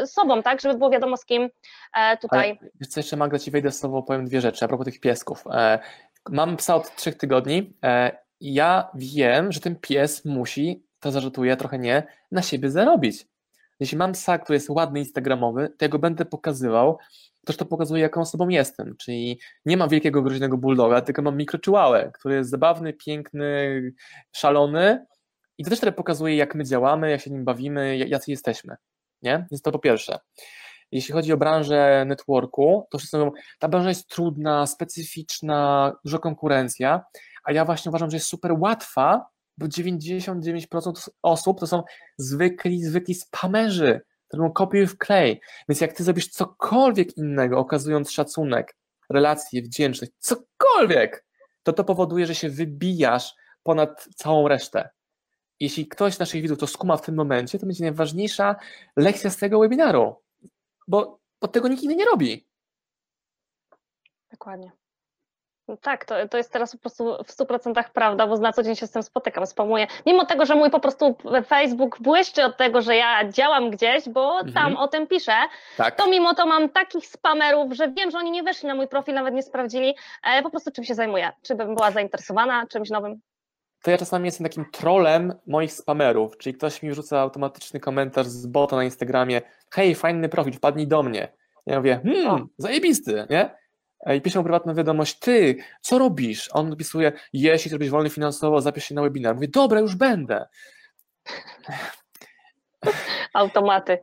sobą, 0.06 0.44
tak, 0.44 0.62
żeby 0.62 0.78
było 0.78 0.90
wiadomo 0.90 1.18
z 1.18 1.26
kim 1.26 1.50
e, 1.94 2.18
tutaj. 2.18 2.50
Ale, 2.62 2.72
wiesz 2.80 2.90
co, 2.90 3.00
jeszcze 3.00 3.18
Magda 3.18 3.40
Ci 3.40 3.52
wejdę 3.52 3.72
z 3.72 3.80
Tobą, 3.80 4.04
powiem 4.04 4.26
dwie 4.26 4.42
rzeczy 4.42 4.66
a 4.66 4.68
propos 4.68 4.86
tych 4.86 5.00
piesków. 5.00 5.44
E, 5.52 5.80
mam 6.30 6.58
psa 6.58 6.76
od 6.76 6.96
trzech 6.96 7.16
tygodni 7.16 7.74
i 8.40 8.54
ja 8.54 8.90
wiem, 8.96 9.52
że 9.52 9.60
ten 9.60 9.76
pies 9.76 10.26
musi, 10.26 10.84
to 11.00 11.12
zażartuję, 11.12 11.58
trochę 11.58 11.80
nie, 11.80 12.08
na 12.32 12.42
siebie 12.42 12.70
zarobić. 12.70 13.29
Jeśli 13.80 13.98
mam 13.98 14.12
psa, 14.12 14.38
który 14.38 14.56
jest 14.56 14.70
ładny, 14.70 15.00
instagramowy, 15.00 15.70
to 15.70 15.86
ja 15.86 15.90
go 15.90 16.00
będę 16.00 16.26
pokazywał, 16.26 16.98
też 17.46 17.58
to 17.58 17.66
pokazuje, 17.66 18.02
jaką 18.02 18.22
osobą 18.22 18.50
jestem, 18.50 18.96
czyli 18.98 19.40
nie 19.66 19.78
mam 19.78 19.90
wielkiego, 19.90 20.22
groźnego 20.22 20.58
bulldoga, 20.58 21.02
tylko 21.02 21.22
mam 21.22 21.38
mikroczułałę, 21.38 22.12
który 22.14 22.36
jest 22.36 22.50
zabawny, 22.50 22.94
piękny, 22.94 23.82
szalony 24.32 25.06
i 25.58 25.64
to 25.64 25.70
też 25.70 25.80
trochę 25.80 25.92
pokazuje, 25.92 26.36
jak 26.36 26.56
my 26.56 26.64
działamy, 26.64 27.10
jak 27.10 27.22
się 27.22 27.32
nim 27.32 27.46
bawimy, 27.46 27.98
jacy 27.98 28.32
jesteśmy, 28.32 28.76
nie? 29.22 29.48
Więc 29.52 29.62
to 29.62 29.72
po 29.72 29.80
pierwsze. 29.80 30.20
Jeśli 30.92 31.14
chodzi 31.14 31.34
o 31.34 31.38
branżę 31.38 32.06
networku, 32.08 32.88
to 32.92 32.98
wszyscy 32.98 33.18
mówią, 33.18 33.32
ta 33.60 33.68
branża 33.68 33.90
jest 33.90 34.08
trudna, 34.08 34.68
specyficzna, 34.68 35.94
duża 36.06 36.18
konkurencja, 36.18 37.04
a 37.44 37.52
ja 37.52 37.66
właśnie 37.66 37.90
uważam, 37.90 38.10
że 38.10 38.18
jest 38.18 38.28
super 38.28 38.54
łatwa, 38.60 39.26
bo 39.60 39.66
99% 39.66 41.10
osób 41.22 41.60
to 41.60 41.68
są 41.68 41.84
zwykli, 42.18 42.84
zwykli 42.84 43.16
spamerzy, 43.16 44.02
robią 44.34 44.52
kopiuj 44.52 44.88
w 44.88 44.98
klej. 44.98 45.42
Więc 45.70 45.82
jak 45.82 45.94
ty 45.94 46.04
zrobisz 46.04 46.28
cokolwiek 46.28 47.18
innego, 47.18 47.60
okazując 47.60 48.12
szacunek, 48.12 48.76
relacje, 49.10 49.62
wdzięczność, 49.62 50.14
cokolwiek, 50.20 51.26
to 51.64 51.74
to 51.74 51.84
powoduje, 51.84 52.26
że 52.26 52.36
się 52.36 52.50
wybijasz 52.50 53.34
ponad 53.64 54.08
całą 54.16 54.48
resztę. 54.48 54.90
Jeśli 55.60 55.88
ktoś 55.88 56.14
z 56.14 56.20
naszych 56.20 56.42
widzów 56.42 56.60
to 56.60 56.68
skuma 56.68 56.98
w 56.98 57.02
tym 57.02 57.16
momencie, 57.16 57.60
to 57.60 57.66
będzie 57.66 57.84
najważniejsza 57.84 58.56
lekcja 58.96 59.30
z 59.30 59.38
tego 59.38 59.60
webinaru, 59.60 60.16
bo, 60.88 61.20
bo 61.42 61.48
tego 61.48 61.68
nikt 61.68 61.84
inny 61.84 61.96
nie 61.96 62.06
robi. 62.06 62.48
Dokładnie. 64.32 64.72
No 65.70 65.78
tak, 65.78 66.06
to, 66.06 66.28
to 66.28 66.38
jest 66.38 66.52
teraz 66.54 66.72
po 66.72 66.78
prostu 66.78 67.24
w 67.24 67.32
100% 67.38 67.84
prawda, 67.94 68.28
bo 68.28 68.38
na 68.38 68.54
co 68.54 68.64
dzień 68.64 68.76
się 68.76 68.88
z 68.88 68.92
tym 68.92 69.04
spotykam, 69.04 69.48
spamuję. 69.48 69.88
Mimo 70.06 70.26
tego, 70.26 70.46
że 70.46 70.56
mój 70.56 70.70
po 70.70 70.80
prostu 70.80 71.16
Facebook 71.48 72.00
błyszczy 72.00 72.44
od 72.44 72.58
tego, 72.58 72.82
że 72.82 72.96
ja 72.96 73.30
działam 73.30 73.70
gdzieś, 73.70 74.10
bo 74.10 74.40
mhm. 74.40 74.54
tam 74.54 74.78
o 74.78 74.88
tym 74.88 75.08
piszę, 75.08 75.36
tak. 75.78 75.96
to 75.96 76.08
mimo 76.08 76.36
to 76.36 76.46
mam 76.46 76.70
takich 76.70 77.08
spamerów, 77.08 77.74
że 77.74 77.92
wiem, 77.92 78.12
że 78.12 78.18
oni 78.18 78.32
nie 78.32 78.44
weszli 78.44 78.68
na 78.68 78.76
mój 78.76 78.88
profil, 78.88 79.14
nawet 79.14 79.34
nie 79.34 79.44
sprawdzili 79.44 79.96
e, 80.24 80.42
po 80.42 80.50
prostu 80.50 80.72
czym 80.72 80.84
się 80.84 80.96
zajmuję. 80.96 81.32
Czy 81.42 81.56
bym 81.56 81.76
była 81.76 81.92
zainteresowana 81.92 82.68
czymś 82.68 82.90
nowym. 82.90 83.20
to 83.84 83.92
ja 83.92 83.98
czasami 83.98 84.26
jestem 84.26 84.44
takim 84.44 84.66
trolem 84.72 85.34
moich 85.48 85.74
spamerów, 85.74 86.38
czyli 86.38 86.54
ktoś 86.56 86.84
mi 86.84 86.92
wrzuca 86.92 87.20
automatyczny 87.20 87.80
komentarz 87.80 88.28
z 88.28 88.46
bota 88.46 88.76
na 88.76 88.84
Instagramie, 88.84 89.42
hej, 89.72 89.96
fajny 89.96 90.30
profil, 90.30 90.54
wpadnij 90.54 90.88
do 90.88 91.04
mnie. 91.04 91.28
Ja 91.66 91.78
mówię, 91.78 92.00
hmm, 92.04 92.48
zajebisty, 92.58 93.28
nie? 93.30 93.59
I 94.06 94.22
piszę 94.22 94.40
mu 94.40 94.44
prywatną 94.44 94.74
wiadomość, 94.74 95.20
ty, 95.20 95.56
co 95.82 96.00
robisz? 96.00 96.50
On 96.54 96.70
napisuje, 96.70 97.12
jeśli 97.34 97.72
robisz 97.72 97.90
wolny 97.90 98.10
finansowo, 98.10 98.62
zapisz 98.62 98.86
się 98.86 98.96
na 98.96 99.02
webinar. 99.02 99.36
Mówię, 99.36 99.48
dobra, 99.48 99.80
już 99.80 99.96
będę. 99.96 100.46
Automaty. 103.34 103.98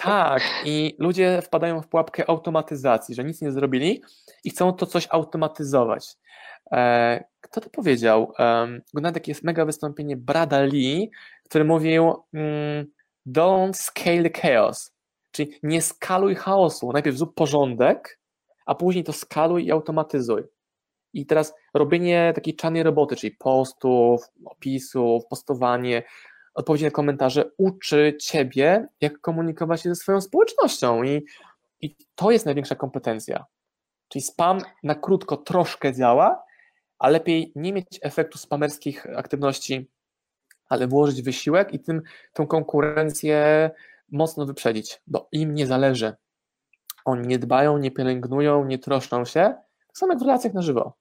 Tak, 0.00 0.42
i 0.64 0.96
ludzie 0.98 1.42
wpadają 1.42 1.82
w 1.82 1.88
pułapkę 1.88 2.30
automatyzacji, 2.30 3.14
że 3.14 3.24
nic 3.24 3.42
nie 3.42 3.52
zrobili 3.52 4.02
i 4.44 4.50
chcą 4.50 4.72
to 4.72 4.86
coś 4.86 5.08
automatyzować. 5.10 6.16
E, 6.72 7.24
kto 7.40 7.60
to 7.60 7.70
powiedział? 7.70 8.32
Oglądałem 8.92 9.14
takie 9.14 9.30
jest 9.30 9.44
mega 9.44 9.64
wystąpienie 9.64 10.16
Brada 10.16 10.60
Lee, 10.60 11.10
który 11.44 11.64
mówił 11.64 12.14
mm, 12.34 12.86
don't 13.26 13.72
scale 13.74 14.30
chaos, 14.42 14.92
czyli 15.30 15.58
nie 15.62 15.82
skaluj 15.82 16.34
chaosu. 16.34 16.92
Najpierw 16.92 17.16
zrób 17.16 17.34
porządek, 17.34 18.17
a 18.68 18.74
później 18.74 19.04
to 19.04 19.12
skaluj 19.12 19.66
i 19.66 19.70
automatyzuj. 19.70 20.42
I 21.12 21.26
teraz 21.26 21.54
robienie 21.74 22.32
takiej 22.34 22.56
czarnej 22.56 22.82
roboty, 22.82 23.16
czyli 23.16 23.36
postów, 23.38 24.22
opisów, 24.44 25.26
postowanie, 25.30 26.02
odpowiedzi 26.54 26.84
na 26.84 26.90
komentarze 26.90 27.50
uczy 27.58 28.16
ciebie, 28.20 28.88
jak 29.00 29.20
komunikować 29.20 29.82
się 29.82 29.88
ze 29.88 29.94
swoją 29.94 30.20
społecznością 30.20 31.02
i, 31.02 31.24
i 31.80 31.96
to 32.14 32.30
jest 32.30 32.46
największa 32.46 32.74
kompetencja. 32.74 33.44
Czyli 34.08 34.22
spam 34.22 34.60
na 34.82 34.94
krótko 34.94 35.36
troszkę 35.36 35.94
działa, 35.94 36.42
a 36.98 37.08
lepiej 37.08 37.52
nie 37.56 37.72
mieć 37.72 37.98
efektu 38.02 38.38
spamerskich 38.38 39.06
aktywności, 39.16 39.90
ale 40.68 40.86
włożyć 40.86 41.22
wysiłek 41.22 41.74
i 41.74 41.80
tym 41.80 42.02
tą 42.32 42.46
konkurencję 42.46 43.70
mocno 44.12 44.46
wyprzedzić, 44.46 45.02
bo 45.06 45.28
im 45.32 45.54
nie 45.54 45.66
zależy. 45.66 46.14
Oni 47.04 47.28
nie 47.28 47.38
dbają, 47.38 47.78
nie 47.78 47.90
pielęgnują, 47.90 48.64
nie 48.64 48.78
troszczą 48.78 49.24
się, 49.24 49.40
tak 49.86 49.98
samo 49.98 50.12
jak 50.12 50.20
w 50.20 50.22
relacjach 50.22 50.54
na 50.54 50.62
żywo. 50.62 50.97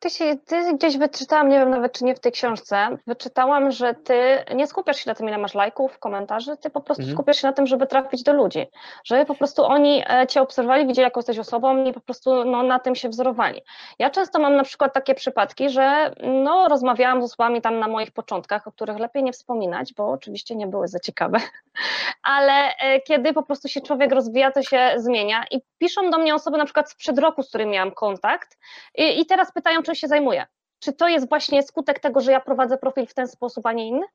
Ty, 0.00 0.10
się, 0.10 0.36
ty 0.46 0.74
gdzieś 0.74 0.98
wyczytałam, 0.98 1.48
nie 1.48 1.58
wiem 1.58 1.70
nawet 1.70 1.92
czy 1.92 2.04
nie 2.04 2.14
w 2.14 2.20
tej 2.20 2.32
książce, 2.32 2.88
wyczytałam, 3.06 3.70
że 3.70 3.94
ty 3.94 4.44
nie 4.54 4.66
skupiasz 4.66 4.96
się 4.96 5.10
na 5.10 5.14
tym, 5.14 5.28
ile 5.28 5.38
masz 5.38 5.54
lajków, 5.54 5.98
komentarzy, 5.98 6.56
ty 6.56 6.70
po 6.70 6.80
prostu 6.80 7.02
mhm. 7.02 7.16
skupiasz 7.16 7.40
się 7.40 7.46
na 7.46 7.52
tym, 7.52 7.66
żeby 7.66 7.86
trafić 7.86 8.22
do 8.22 8.32
ludzi, 8.32 8.66
żeby 9.04 9.26
po 9.26 9.34
prostu 9.34 9.64
oni 9.64 10.04
e, 10.08 10.26
cię 10.26 10.42
obserwowali, 10.42 10.86
widzieli 10.86 11.04
jaką 11.04 11.18
jesteś 11.18 11.38
osobą 11.38 11.84
i 11.84 11.92
po 11.92 12.00
prostu 12.00 12.44
no, 12.44 12.62
na 12.62 12.78
tym 12.78 12.94
się 12.94 13.08
wzorowali. 13.08 13.62
Ja 13.98 14.10
często 14.10 14.38
mam 14.38 14.56
na 14.56 14.64
przykład 14.64 14.92
takie 14.92 15.14
przypadki, 15.14 15.70
że 15.70 16.14
no, 16.44 16.68
rozmawiałam 16.68 17.22
z 17.22 17.24
osobami 17.24 17.60
tam 17.60 17.78
na 17.78 17.88
moich 17.88 18.10
początkach, 18.10 18.68
o 18.68 18.72
których 18.72 18.98
lepiej 18.98 19.22
nie 19.22 19.32
wspominać, 19.32 19.94
bo 19.94 20.10
oczywiście 20.10 20.56
nie 20.56 20.66
były 20.66 20.88
za 20.88 20.98
ciekawe, 20.98 21.38
ale 22.22 22.76
e, 22.76 23.00
kiedy 23.00 23.32
po 23.32 23.42
prostu 23.42 23.68
się 23.68 23.80
człowiek 23.80 24.12
rozwija, 24.12 24.50
to 24.50 24.62
się 24.62 24.92
zmienia 24.96 25.44
i 25.50 25.60
piszą 25.78 26.10
do 26.10 26.18
mnie 26.18 26.34
osoby 26.34 26.58
na 26.58 26.64
przykład 26.64 26.90
sprzed 26.90 27.18
roku, 27.18 27.42
z 27.42 27.48
którymi 27.48 27.72
miałam 27.72 27.90
kontakt 27.90 28.58
i, 28.94 29.20
i 29.20 29.26
teraz 29.26 29.52
pytają, 29.52 29.82
czym 29.88 29.94
się 29.94 30.08
zajmuję. 30.08 30.46
Czy 30.80 30.92
to 30.92 31.08
jest 31.08 31.28
właśnie 31.28 31.62
skutek 31.62 32.00
tego, 32.00 32.20
że 32.20 32.32
ja 32.32 32.40
prowadzę 32.40 32.78
profil 32.78 33.06
w 33.06 33.14
ten 33.14 33.28
sposób, 33.28 33.66
a 33.66 33.72
nie 33.72 33.88
inny? 33.88 34.06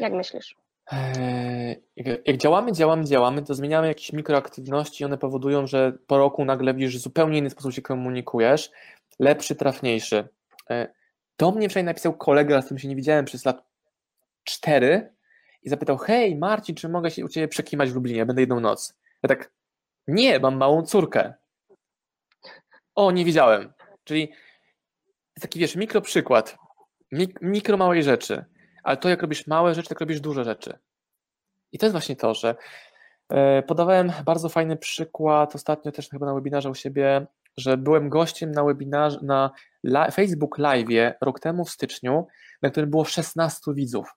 Jak 0.00 0.12
myślisz? 0.12 0.56
Eee, 0.92 1.82
jak 1.96 2.36
działamy, 2.36 2.72
działamy, 2.72 3.04
działamy, 3.04 3.42
to 3.42 3.54
zmieniamy 3.54 3.88
jakieś 3.88 4.12
mikroaktywności 4.12 5.02
i 5.02 5.06
one 5.06 5.18
powodują, 5.18 5.66
że 5.66 5.92
po 6.06 6.18
roku 6.18 6.44
nagle 6.44 6.74
widzisz, 6.74 6.92
że 6.92 6.98
zupełnie 6.98 7.38
inny 7.38 7.50
sposób 7.50 7.72
się 7.72 7.82
komunikujesz, 7.82 8.70
lepszy, 9.18 9.56
trafniejszy. 9.56 10.28
Eee, 10.68 10.86
do 11.38 11.50
mnie 11.50 11.68
wczoraj 11.68 11.84
napisał 11.84 12.16
kolega, 12.16 12.62
z 12.62 12.64
którym 12.64 12.78
się 12.78 12.88
nie 12.88 12.96
widziałem 12.96 13.24
przez 13.24 13.44
lat 13.44 13.64
cztery 14.44 15.14
i 15.62 15.68
zapytał, 15.68 15.98
hej 15.98 16.36
Marcin, 16.36 16.74
czy 16.74 16.88
mogę 16.88 17.10
się 17.10 17.24
u 17.24 17.28
Ciebie 17.28 17.48
przekimać 17.48 17.90
w 17.90 17.94
Lublinie, 17.94 18.26
będę 18.26 18.42
jedną 18.42 18.60
noc. 18.60 18.94
Ja 19.22 19.28
tak, 19.28 19.52
nie, 20.08 20.38
mam 20.38 20.56
małą 20.56 20.82
córkę. 20.82 21.34
O, 22.94 23.10
nie 23.10 23.24
widziałem. 23.24 23.72
Czyli 24.04 24.32
taki, 25.40 25.58
wiesz, 25.60 25.76
mikro 25.76 26.00
przykład, 26.00 26.56
mik 27.12 27.42
mikro 27.42 27.76
małej 27.76 28.02
rzeczy, 28.02 28.44
ale 28.82 28.96
to 28.96 29.08
jak 29.08 29.22
robisz 29.22 29.46
małe 29.46 29.74
rzeczy, 29.74 29.88
tak 29.88 30.00
robisz 30.00 30.20
duże 30.20 30.44
rzeczy. 30.44 30.78
I 31.72 31.78
to 31.78 31.86
jest 31.86 31.92
właśnie 31.92 32.16
to, 32.16 32.34
że 32.34 32.54
e, 33.28 33.62
podawałem 33.62 34.12
bardzo 34.24 34.48
fajny 34.48 34.76
przykład 34.76 35.54
ostatnio 35.54 35.92
też 35.92 36.08
chyba 36.08 36.26
na 36.26 36.34
webinarze 36.34 36.70
u 36.70 36.74
siebie, 36.74 37.26
że 37.56 37.76
byłem 37.76 38.08
gościem 38.08 38.52
na 38.52 38.64
webinarze, 38.64 39.18
na 39.22 39.50
Facebook 40.10 40.58
Live 40.58 41.16
rok 41.20 41.40
temu 41.40 41.64
w 41.64 41.70
styczniu, 41.70 42.26
na 42.62 42.70
którym 42.70 42.90
było 42.90 43.04
16 43.04 43.74
widzów. 43.74 44.14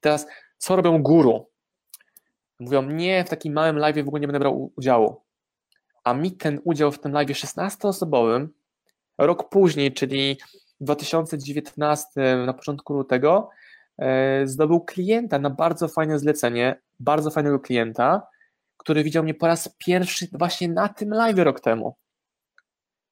Teraz, 0.00 0.26
co 0.58 0.76
robią 0.76 1.02
guru? 1.02 1.50
Mówią, 2.60 2.82
nie, 2.82 3.24
w 3.24 3.28
takim 3.28 3.52
małym 3.52 3.78
live 3.78 3.96
w 3.96 4.08
ogóle 4.08 4.20
nie 4.20 4.26
będę 4.26 4.38
brał 4.38 4.72
udziału. 4.76 5.22
A 6.04 6.14
mi 6.14 6.32
ten 6.32 6.60
udział 6.64 6.92
w 6.92 6.98
tym 6.98 7.12
live 7.12 7.30
16-osobowym 7.30 8.48
Rok 9.18 9.48
później, 9.48 9.92
czyli 9.92 10.36
w 10.80 10.84
2019, 10.84 12.36
na 12.46 12.52
początku 12.52 12.94
lutego, 12.94 13.50
e, 13.98 14.46
zdobył 14.46 14.80
klienta 14.80 15.38
na 15.38 15.50
bardzo 15.50 15.88
fajne 15.88 16.18
zlecenie, 16.18 16.80
bardzo 17.00 17.30
fajnego 17.30 17.60
klienta, 17.60 18.26
który 18.76 19.04
widział 19.04 19.22
mnie 19.22 19.34
po 19.34 19.46
raz 19.46 19.76
pierwszy 19.78 20.28
właśnie 20.32 20.68
na 20.68 20.88
tym 20.88 21.10
live 21.10 21.38
rok 21.38 21.60
temu. 21.60 21.96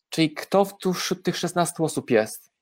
Czyli 0.08 0.34
kto 0.34 0.64
wśród 0.94 1.22
tych 1.22 1.36
16 1.36 1.82
osób 1.82 2.10
jest? 2.10 2.52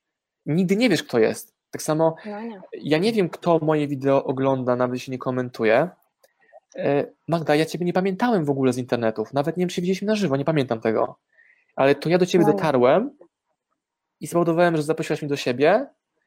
Nigdy 0.46 0.76
nie 0.76 0.88
wiesz, 0.88 1.02
kto 1.02 1.18
jest. 1.18 1.54
Tak 1.70 1.82
samo 1.82 2.16
no 2.26 2.32
ja 2.72 2.98
nie 2.98 3.12
wiem, 3.12 3.28
kto 3.28 3.58
moje 3.58 3.88
wideo 3.88 4.24
ogląda, 4.24 4.76
nawet 4.76 4.94
jeśli 4.94 5.10
nie 5.10 5.18
komentuje. 5.18 5.88
E, 6.76 7.06
Magda, 7.28 7.54
ja 7.54 7.66
Ciebie 7.66 7.86
nie 7.86 7.92
pamiętałem 7.92 8.44
w 8.44 8.50
ogóle 8.50 8.72
z 8.72 8.78
internetów. 8.78 9.32
Nawet 9.32 9.56
nie 9.56 9.60
wiem, 9.60 9.68
czy 9.68 9.80
widzieliśmy 9.80 10.06
na 10.06 10.16
żywo, 10.16 10.36
nie 10.36 10.44
pamiętam 10.44 10.80
tego. 10.80 11.18
Ale 11.76 11.94
to 11.94 12.08
ja 12.08 12.18
do 12.18 12.26
Ciebie 12.26 12.44
no 12.44 12.52
dotarłem 12.52 13.10
i 14.22 14.26
spowodowałem, 14.26 14.76
że 14.76 14.82
zaprosiłaś 14.82 15.22
mnie 15.22 15.28
do 15.28 15.36
siebie 15.36 15.86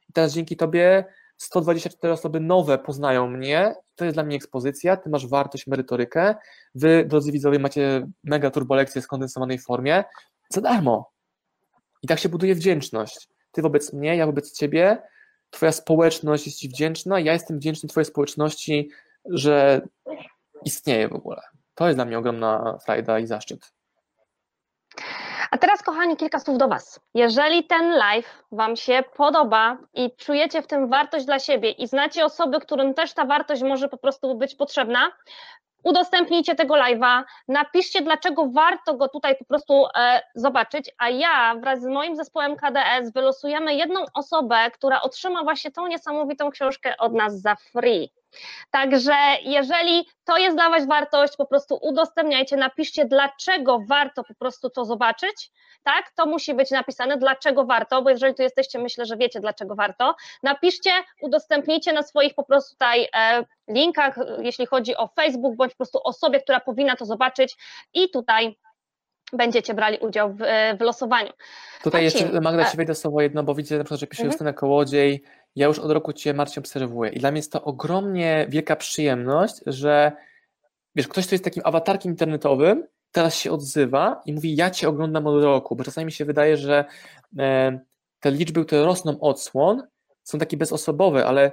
i 0.09 0.13
teraz 0.13 0.33
dzięki 0.33 0.57
Tobie 0.57 1.05
124 1.37 2.13
osoby 2.13 2.39
nowe 2.39 2.77
poznają 2.77 3.27
mnie, 3.27 3.75
to 3.95 4.05
jest 4.05 4.15
dla 4.15 4.23
mnie 4.23 4.35
ekspozycja, 4.35 4.97
Ty 4.97 5.09
masz 5.09 5.27
wartość, 5.27 5.67
merytorykę, 5.67 6.35
Wy, 6.75 7.05
drodzy 7.07 7.31
widzowie, 7.31 7.59
macie 7.59 8.07
mega 8.23 8.51
turbolekcje 8.51 9.01
w 9.01 9.03
skondensowanej 9.03 9.59
formie 9.59 10.03
za 10.49 10.61
darmo. 10.61 11.11
I 12.01 12.07
tak 12.07 12.19
się 12.19 12.29
buduje 12.29 12.55
wdzięczność. 12.55 13.27
Ty 13.51 13.61
wobec 13.61 13.93
mnie, 13.93 14.15
ja 14.15 14.25
wobec 14.25 14.57
Ciebie, 14.57 15.01
Twoja 15.49 15.71
społeczność 15.71 16.45
jest 16.45 16.59
Ci 16.59 16.69
wdzięczna, 16.69 17.19
ja 17.19 17.33
jestem 17.33 17.57
wdzięczny 17.57 17.89
Twojej 17.89 18.05
społeczności, 18.05 18.89
że 19.25 19.81
istnieje 20.65 21.07
w 21.07 21.13
ogóle. 21.13 21.41
To 21.75 21.87
jest 21.87 21.97
dla 21.97 22.05
mnie 22.05 22.17
ogromna 22.17 22.77
frajda 22.85 23.19
i 23.19 23.27
zaszczyt. 23.27 23.73
A 25.51 25.57
teraz, 25.57 25.83
kochani, 25.83 26.15
kilka 26.17 26.39
słów 26.39 26.57
do 26.57 26.67
Was. 26.67 26.99
Jeżeli 27.13 27.63
ten 27.63 27.91
live 27.91 28.43
Wam 28.51 28.75
się 28.75 29.03
podoba 29.17 29.77
i 29.93 30.15
czujecie 30.17 30.61
w 30.61 30.67
tym 30.67 30.89
wartość 30.89 31.25
dla 31.25 31.39
siebie 31.39 31.71
i 31.71 31.87
znacie 31.87 32.25
osoby, 32.25 32.59
którym 32.59 32.93
też 32.93 33.13
ta 33.13 33.25
wartość 33.25 33.61
może 33.63 33.89
po 33.89 33.97
prostu 33.97 34.35
być 34.35 34.55
potrzebna, 34.55 35.11
udostępnijcie 35.83 36.55
tego 36.55 36.73
live'a, 36.75 37.23
napiszcie, 37.47 38.01
dlaczego 38.01 38.49
warto 38.49 38.93
go 38.93 39.07
tutaj 39.07 39.37
po 39.37 39.45
prostu 39.45 39.85
e, 39.95 40.21
zobaczyć, 40.35 40.91
a 40.97 41.09
ja 41.09 41.55
wraz 41.55 41.81
z 41.81 41.87
moim 41.87 42.15
zespołem 42.15 42.55
KDS 42.55 43.13
wylosujemy 43.13 43.75
jedną 43.75 44.05
osobę, 44.13 44.71
która 44.73 45.01
otrzyma 45.01 45.43
właśnie 45.43 45.71
tą 45.71 45.87
niesamowitą 45.87 46.51
książkę 46.51 46.97
od 46.97 47.13
nas 47.13 47.41
za 47.41 47.55
free. 47.55 48.11
Także 48.71 49.13
jeżeli 49.41 50.07
to 50.23 50.37
jest 50.37 50.57
dla 50.57 50.69
Was 50.69 50.87
wartość, 50.87 51.37
po 51.37 51.45
prostu 51.45 51.79
udostępniajcie, 51.81 52.57
napiszcie, 52.57 53.05
dlaczego 53.05 53.79
warto 53.89 54.23
po 54.23 54.35
prostu 54.35 54.69
to 54.69 54.85
zobaczyć, 54.85 55.51
tak? 55.83 56.11
To 56.15 56.25
musi 56.25 56.53
być 56.53 56.71
napisane, 56.71 57.17
dlaczego 57.17 57.65
warto, 57.65 58.01
bo 58.01 58.09
jeżeli 58.09 58.35
tu 58.35 58.41
jesteście, 58.41 58.79
myślę, 58.79 59.05
że 59.05 59.17
wiecie, 59.17 59.39
dlaczego 59.39 59.75
warto. 59.75 60.15
Napiszcie, 60.43 60.91
udostępnijcie 61.21 61.93
na 61.93 62.03
swoich 62.03 62.33
po 62.33 62.43
prostu 62.43 62.71
tutaj 62.71 63.07
e, 63.15 63.43
linkach, 63.67 64.15
jeśli 64.39 64.65
chodzi 64.65 64.97
o 64.97 65.07
Facebook, 65.07 65.55
bądź 65.55 65.71
po 65.71 65.77
prostu 65.77 65.99
osobie, 66.03 66.39
która 66.39 66.59
powinna 66.59 66.95
to 66.95 67.05
zobaczyć 67.05 67.55
i 67.93 68.09
tutaj 68.09 68.57
będziecie 69.33 69.73
brali 69.73 69.97
udział 69.97 70.33
w, 70.33 70.37
w 70.77 70.81
losowaniu. 70.81 71.31
Tutaj 71.83 72.03
Marcin, 72.03 72.21
jeszcze 72.21 72.41
Magda 72.41 72.65
Ci 72.65 72.77
wejdę 72.77 72.95
słowo 72.95 73.21
jedno, 73.21 73.43
bo 73.43 73.55
widzę 73.55 73.77
na 73.77 73.83
przykład, 73.83 73.99
że 73.99 74.07
pisze 74.07 74.21
mhm. 74.21 74.31
Justyna 74.31 74.53
Kołodziej, 74.53 75.23
ja 75.55 75.67
już 75.67 75.79
od 75.79 75.91
roku 75.91 76.13
Cię 76.13 76.33
Marcin 76.33 76.59
obserwuję. 76.59 77.11
I 77.11 77.19
dla 77.19 77.31
mnie 77.31 77.39
jest 77.39 77.51
to 77.51 77.63
ogromnie 77.63 78.45
wielka 78.49 78.75
przyjemność, 78.75 79.55
że 79.65 80.11
wiesz, 80.95 81.07
ktoś, 81.07 81.25
kto 81.25 81.35
jest 81.35 81.43
takim 81.43 81.63
awatarkiem 81.65 82.11
internetowym, 82.11 82.87
teraz 83.11 83.35
się 83.35 83.51
odzywa 83.51 84.21
i 84.25 84.33
mówi, 84.33 84.55
ja 84.55 84.69
Cię 84.69 84.89
oglądam 84.89 85.27
od 85.27 85.43
roku, 85.43 85.75
bo 85.75 85.83
czasami 85.83 86.05
mi 86.05 86.11
się 86.11 86.25
wydaje, 86.25 86.57
że 86.57 86.85
e, 87.39 87.79
te 88.19 88.31
liczby, 88.31 88.65
które 88.65 88.83
rosną 88.83 89.19
odsłon, 89.19 89.87
są 90.23 90.39
takie 90.39 90.57
bezosobowe, 90.57 91.25
ale 91.25 91.51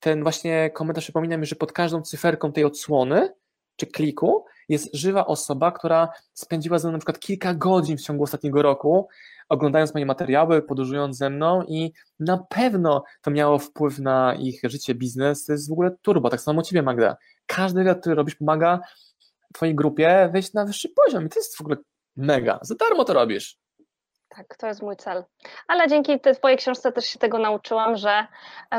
ten 0.00 0.22
właśnie 0.22 0.70
komentarz 0.70 1.04
przypomina 1.04 1.36
mi, 1.36 1.46
że 1.46 1.56
pod 1.56 1.72
każdą 1.72 2.02
cyferką 2.02 2.52
tej 2.52 2.64
odsłony 2.64 3.34
czy 3.76 3.86
kliku 3.86 4.44
jest 4.68 4.94
żywa 4.94 5.26
osoba, 5.26 5.72
która 5.72 6.08
spędziła 6.34 6.78
ze 6.78 6.88
mną 6.88 6.92
na 6.92 6.98
przykład 6.98 7.18
kilka 7.18 7.54
godzin 7.54 7.96
w 7.96 8.02
ciągu 8.02 8.24
ostatniego 8.24 8.62
roku, 8.62 9.08
oglądając 9.48 9.94
moje 9.94 10.06
materiały, 10.06 10.62
podróżując 10.62 11.16
ze 11.16 11.30
mną 11.30 11.62
i 11.68 11.92
na 12.20 12.38
pewno 12.38 13.04
to 13.22 13.30
miało 13.30 13.58
wpływ 13.58 13.98
na 13.98 14.34
ich 14.34 14.60
życie, 14.64 14.94
biznes, 14.94 15.44
to 15.44 15.52
jest 15.52 15.68
w 15.68 15.72
ogóle 15.72 15.90
turbo, 16.02 16.30
tak 16.30 16.40
samo 16.40 16.62
Ciebie 16.62 16.82
Magda. 16.82 17.16
Każdy 17.46 17.80
wywiad, 17.80 18.00
który 18.00 18.14
robisz 18.14 18.34
pomaga 18.34 18.80
Twojej 19.54 19.74
grupie 19.74 20.30
wejść 20.32 20.52
na 20.52 20.64
wyższy 20.64 20.88
poziom 20.88 21.26
i 21.26 21.28
to 21.28 21.38
jest 21.38 21.56
w 21.56 21.60
ogóle 21.60 21.76
mega, 22.16 22.58
za 22.62 22.74
darmo 22.74 23.04
to 23.04 23.12
robisz. 23.12 23.58
Tak, 24.28 24.56
to 24.56 24.66
jest 24.66 24.82
mój 24.82 24.96
cel. 24.96 25.24
Ale 25.68 25.88
dzięki 25.88 26.20
Twojej 26.20 26.58
książce 26.58 26.92
też 26.92 27.04
się 27.04 27.18
tego 27.18 27.38
nauczyłam, 27.38 27.96
że 27.96 28.26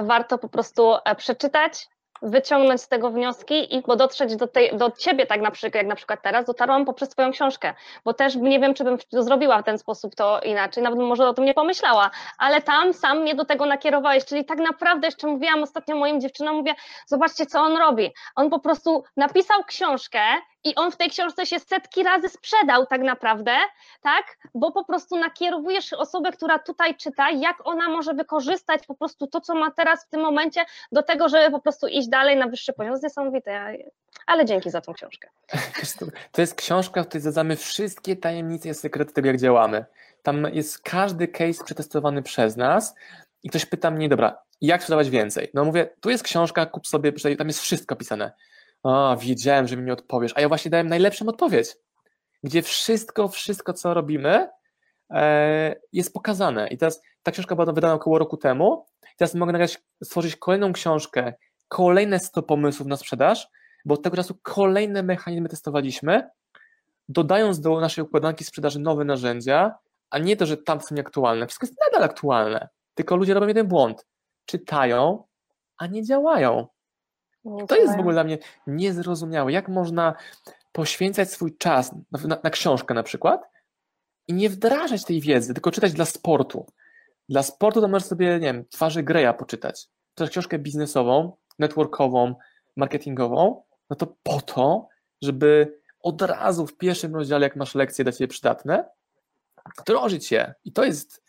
warto 0.04 0.38
po 0.38 0.50
prostu 0.50 0.94
e, 1.06 1.16
przeczytać, 1.16 1.88
wyciągnąć 2.22 2.82
z 2.82 2.88
tego 2.88 3.10
wnioski 3.10 3.76
i 3.76 3.84
dotrzeć 3.98 4.36
do, 4.36 4.48
tej, 4.48 4.78
do 4.78 4.92
ciebie 4.92 5.26
tak 5.26 5.42
na 5.42 5.52
przykład, 5.52 5.76
jak 5.76 5.88
na 5.88 5.96
przykład 5.96 6.22
teraz, 6.22 6.46
dotarłam 6.46 6.86
poprzez 6.86 7.10
twoją 7.10 7.32
książkę, 7.32 7.74
bo 8.06 8.14
też 8.14 8.36
nie 8.36 8.60
wiem, 8.60 8.74
czy 8.74 8.84
bym 8.84 8.98
zrobiła 9.12 9.62
w 9.62 9.66
ten 9.66 9.78
sposób 9.78 10.16
to 10.16 10.40
inaczej, 10.42 10.84
nawet 10.84 11.00
może 11.00 11.28
o 11.28 11.34
tym 11.34 11.46
nie 11.46 11.54
pomyślała, 11.54 12.12
ale 12.38 12.62
tam 12.62 12.94
sam 12.94 13.20
mnie 13.20 13.36
do 13.36 13.46
tego 13.46 13.66
nakierowałeś, 13.66 14.26
czyli 14.26 14.46
tak 14.46 14.58
naprawdę 14.58 15.08
jeszcze 15.08 15.28
mówiłam 15.28 15.64
ostatnio 15.64 15.96
moim 15.96 16.22
dziewczynom, 16.22 16.56
mówię, 16.56 16.76
zobaczcie, 17.08 17.46
co 17.46 17.62
on 17.62 17.78
robi. 17.78 18.12
On 18.36 18.50
po 18.50 18.60
prostu 18.60 19.04
napisał 19.18 19.64
książkę 19.64 20.20
i 20.64 20.76
on 20.76 20.92
w 20.92 20.98
tej 20.98 21.10
książce 21.10 21.46
się 21.46 21.60
setki 21.60 22.04
razy 22.04 22.30
sprzedał 22.30 22.86
tak 22.86 23.02
naprawdę, 23.02 23.52
tak? 24.02 24.38
Bo 24.56 24.72
po 24.72 24.86
prostu 24.86 25.18
nakierowujesz 25.18 25.94
osobę, 25.94 26.32
która 26.32 26.60
tutaj 26.60 26.96
czyta, 26.96 27.32
jak 27.32 27.68
ona 27.68 27.90
może 27.90 28.14
wykorzystać 28.14 28.86
po 28.88 28.96
prostu 28.96 29.28
to, 29.28 29.42
co 29.42 29.56
ma 29.56 29.72
teraz 29.72 30.06
w 30.06 30.10
tym 30.10 30.22
momencie, 30.22 30.66
do 30.92 31.04
tego, 31.04 31.30
żeby 31.30 31.52
po 31.52 31.60
prostu 31.60 31.88
iść 31.88 32.08
dalej 32.08 32.38
na 32.38 32.48
wyższy 32.48 32.74
poziom. 32.74 32.92
To 32.92 32.96
jest 32.96 33.04
niesamowite, 33.04 33.78
ale 34.26 34.46
dzięki 34.46 34.70
za 34.70 34.82
tą 34.82 34.94
książkę. 34.94 35.30
To 36.32 36.42
jest 36.42 36.56
książka, 36.56 37.04
w 37.04 37.08
której 37.08 37.22
zadamy 37.22 37.56
wszystkie 37.56 38.16
tajemnice 38.16 38.70
i 38.70 38.74
sekrety 38.74 39.14
tego, 39.14 39.28
jak 39.28 39.38
działamy. 39.38 39.86
Tam 40.24 40.48
jest 40.54 40.80
każdy 40.80 41.28
case 41.28 41.64
przetestowany 41.64 42.22
przez 42.24 42.58
nas 42.58 42.96
i 43.44 43.50
ktoś 43.50 43.66
pyta 43.66 43.92
mnie, 43.92 44.10
dobra, 44.10 44.42
jak 44.62 44.82
sprzedawać 44.82 45.10
więcej? 45.10 45.50
No 45.54 45.66
mówię, 45.66 45.90
tu 46.00 46.10
jest 46.10 46.24
książka, 46.24 46.66
kup 46.66 46.88
sobie, 46.88 47.14
tam 47.38 47.48
jest 47.48 47.62
wszystko 47.62 47.96
pisane 47.96 48.32
o, 48.84 49.18
wiedziałem, 49.18 49.68
że 49.68 49.78
mi 49.78 49.84
nie 49.84 49.94
odpowiesz, 49.94 50.34
a 50.36 50.42
ja 50.42 50.48
właśnie 50.48 50.72
dałem 50.72 50.88
najlepszą 50.88 51.28
odpowiedź, 51.28 51.78
gdzie 52.44 52.62
wszystko, 52.62 53.28
wszystko, 53.28 53.74
co 53.74 53.94
robimy, 53.94 54.50
e, 55.10 55.76
jest 55.94 56.14
pokazane. 56.14 56.68
I 56.68 56.78
teraz 56.78 57.02
ta 57.24 57.32
książka 57.32 57.56
była 57.56 57.74
wydana 57.74 57.94
około 57.94 58.20
roku 58.20 58.38
temu. 58.38 58.86
Teraz 59.18 59.36
mogę 59.36 59.52
nagrać, 59.52 59.84
stworzyć 60.04 60.36
kolejną 60.36 60.74
książkę, 60.74 61.34
kolejne 61.68 62.20
100 62.20 62.44
pomysłów 62.44 62.88
na 62.88 62.98
sprzedaż, 62.98 63.48
bo 63.86 63.94
od 63.94 64.04
tego 64.04 64.16
czasu 64.16 64.40
kolejne 64.44 65.04
mechanizmy 65.04 65.50
testowaliśmy, 65.50 66.30
dodając 67.10 67.60
do 67.60 67.80
naszej 67.80 68.04
układanki 68.04 68.44
sprzedaży 68.44 68.80
nowe 68.80 69.06
narzędzia, 69.06 69.76
a 70.10 70.20
nie 70.20 70.38
to, 70.38 70.46
że 70.46 70.58
tam 70.58 70.82
są 70.82 70.96
nieaktualne. 70.96 71.48
Wszystko 71.48 71.66
jest 71.66 71.80
nadal 71.88 72.04
aktualne, 72.04 72.70
tylko 72.96 73.16
ludzie 73.16 73.34
robią 73.34 73.48
jeden 73.48 73.68
błąd. 73.68 74.06
Czytają, 74.46 75.24
a 75.78 75.88
nie 75.88 76.04
działają. 76.04 76.68
To 77.68 77.76
jest 77.76 77.98
w 77.98 78.00
ogóle 78.00 78.14
dla 78.14 78.24
mnie 78.24 78.38
niezrozumiałe. 78.68 79.52
Jak 79.52 79.70
można 79.70 80.14
poświęcać 80.72 81.32
swój 81.32 81.58
czas 81.58 81.92
na, 82.12 82.20
na, 82.28 82.40
na, 82.44 82.50
książkę 82.50 82.94
na 82.94 83.04
przykład 83.04 83.50
i 84.28 84.34
nie 84.34 84.50
wdrażać 84.50 85.06
tej 85.06 85.22
wiedzy, 85.22 85.54
tylko 85.54 85.72
czytać 85.72 85.94
dla 85.94 86.06
sportu. 86.06 86.66
Dla 87.30 87.44
sportu 87.44 87.82
to 87.82 87.88
możesz 87.88 88.08
sobie, 88.08 88.28
nie 88.28 88.40
wiem, 88.40 88.66
twarzy 88.70 89.04
Greya 89.04 89.34
poczytać. 89.38 89.88
Czytasz 90.16 90.30
książkę 90.30 90.60
biznesową, 90.60 91.32
networkową, 91.60 92.36
marketingową, 92.76 93.64
no 93.90 93.96
to 93.96 94.16
po 94.24 94.42
to, 94.42 94.88
żeby 95.22 95.80
od 96.02 96.22
razu 96.22 96.68
w 96.68 96.78
pierwszym 96.78 97.16
rozdziale, 97.16 97.44
jak 97.44 97.56
masz 97.56 97.76
lekcje 97.76 98.04
dla 98.04 98.12
Ciebie 98.12 98.28
przydatne, 98.28 98.90
wdrożyć 99.80 100.32
je. 100.32 100.54
I 100.66 100.72
to 100.72 100.86
jest 100.86 101.24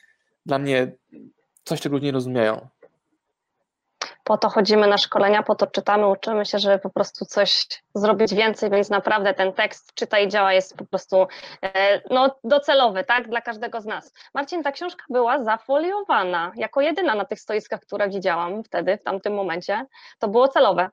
dla 0.47 0.59
mnie 0.59 0.93
coś, 1.65 1.81
czego 1.81 1.97
ludzie 1.97 2.07
nie 2.07 2.13
rozumieją 2.13 2.69
po 4.31 4.39
to 4.39 4.49
chodzimy 4.49 4.87
na 4.87 4.99
szkolenia, 4.99 5.43
po 5.43 5.55
to 5.55 5.67
czytamy, 5.67 6.09
uczymy 6.09 6.47
się, 6.47 6.59
żeby 6.59 6.79
po 6.79 6.91
prostu 6.91 7.25
coś 7.25 7.67
zrobić 7.95 8.35
więcej, 8.35 8.71
więc 8.71 8.91
naprawdę 8.91 9.35
ten 9.35 9.53
tekst 9.53 9.95
czyta 9.95 10.19
i 10.19 10.29
działa 10.29 10.53
jest 10.53 10.77
po 10.77 10.85
prostu 10.85 11.27
e, 11.63 12.01
no, 12.11 12.39
docelowy, 12.45 13.05
tak, 13.05 13.29
dla 13.29 13.41
każdego 13.41 13.81
z 13.81 13.87
nas. 13.87 14.15
Marcin, 14.35 14.63
ta 14.63 14.73
książka 14.73 15.05
była 15.09 15.45
zafoliowana, 15.45 16.53
jako 16.57 16.81
jedyna 16.81 17.15
na 17.15 17.25
tych 17.25 17.41
stoiskach, 17.41 17.81
które 17.81 18.09
widziałam 18.09 18.65
wtedy, 18.65 18.99
w 18.99 19.05
tamtym 19.05 19.35
momencie, 19.35 19.87
to 20.19 20.29
było 20.29 20.49
celowe. 20.49 20.91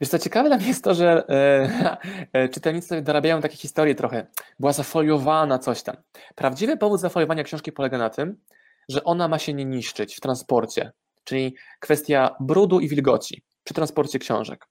Wiesz 0.00 0.10
co, 0.10 0.18
ciekawe 0.18 0.48
dla 0.48 0.56
mnie 0.56 0.68
jest 0.68 0.84
to, 0.84 0.94
że 0.94 1.24
e, 1.28 1.96
e, 2.32 2.48
czytelnicy 2.48 3.02
dorabiają 3.02 3.40
takie 3.40 3.56
historie 3.56 3.94
trochę. 3.94 4.26
Była 4.60 4.72
zafoliowana 4.72 5.58
coś 5.58 5.82
tam. 5.82 5.96
Prawdziwy 6.34 6.76
powód 6.76 7.00
zafoliowania 7.00 7.44
książki 7.44 7.72
polega 7.72 7.98
na 7.98 8.10
tym, 8.10 8.40
że 8.88 9.04
ona 9.04 9.28
ma 9.28 9.38
się 9.38 9.54
nie 9.54 9.64
niszczyć 9.64 10.16
w 10.16 10.20
transporcie 10.20 10.92
czyli 11.28 11.54
kwestia 11.80 12.36
brudu 12.40 12.80
i 12.80 12.88
wilgoci 12.88 13.42
przy 13.64 13.74
transporcie 13.74 14.18
książek. 14.18 14.66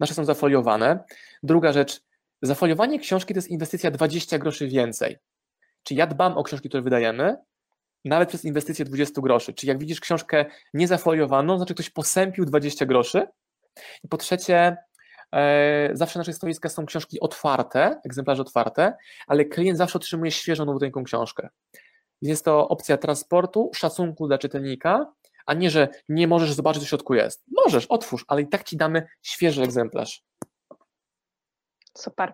Nasze 0.00 0.14
są 0.14 0.24
zafoliowane. 0.24 1.04
Druga 1.42 1.72
rzecz, 1.72 2.00
zafoliowanie 2.42 2.98
książki 2.98 3.34
to 3.34 3.38
jest 3.38 3.48
inwestycja 3.48 3.90
20 3.90 4.38
groszy 4.38 4.68
więcej. 4.68 5.16
Czyli 5.82 5.98
ja 5.98 6.06
dbam 6.06 6.38
o 6.38 6.42
książki, 6.42 6.68
które 6.68 6.82
wydajemy, 6.82 7.36
nawet 8.04 8.28
przez 8.28 8.44
inwestycję 8.44 8.84
20 8.84 9.20
groszy. 9.20 9.54
Czyli 9.54 9.68
jak 9.68 9.78
widzisz 9.78 10.00
książkę 10.00 10.44
niezafoliowaną, 10.74 11.56
znaczy 11.56 11.74
ktoś 11.74 11.90
posępił 11.90 12.44
20 12.44 12.86
groszy. 12.86 13.26
I 14.04 14.08
po 14.08 14.16
trzecie, 14.16 14.76
e, 15.34 15.90
zawsze 15.92 16.18
nasze 16.18 16.32
stoiska 16.32 16.68
są 16.68 16.86
książki 16.86 17.20
otwarte, 17.20 18.00
egzemplarze 18.04 18.42
otwarte, 18.42 18.96
ale 19.26 19.44
klient 19.44 19.78
zawsze 19.78 19.98
otrzymuje 19.98 20.30
świeżą, 20.30 20.64
nowoteńką 20.64 21.04
książkę. 21.04 21.48
Jest 22.22 22.44
to 22.44 22.68
opcja 22.68 22.96
transportu, 22.96 23.70
szacunku 23.74 24.26
dla 24.26 24.38
czytelnika 24.38 25.12
a 25.46 25.54
nie, 25.54 25.70
że 25.70 25.88
nie 26.08 26.28
możesz 26.28 26.52
zobaczyć, 26.52 26.82
co 26.82 26.86
w 26.86 26.88
środku 26.88 27.14
jest. 27.14 27.42
Możesz, 27.64 27.86
otwórz, 27.86 28.24
ale 28.28 28.42
i 28.42 28.48
tak 28.48 28.64
ci 28.64 28.76
damy 28.76 29.06
świeży 29.22 29.62
egzemplarz. 29.62 30.22
Super. 31.98 32.32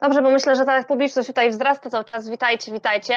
Dobrze, 0.00 0.22
bo 0.22 0.30
myślę, 0.30 0.56
że 0.56 0.64
ta 0.64 0.84
publiczność 0.84 1.28
tutaj 1.28 1.50
wzrasta 1.50 1.90
cały 1.90 2.04
czas. 2.04 2.28
Witajcie, 2.28 2.72
witajcie. 2.72 3.14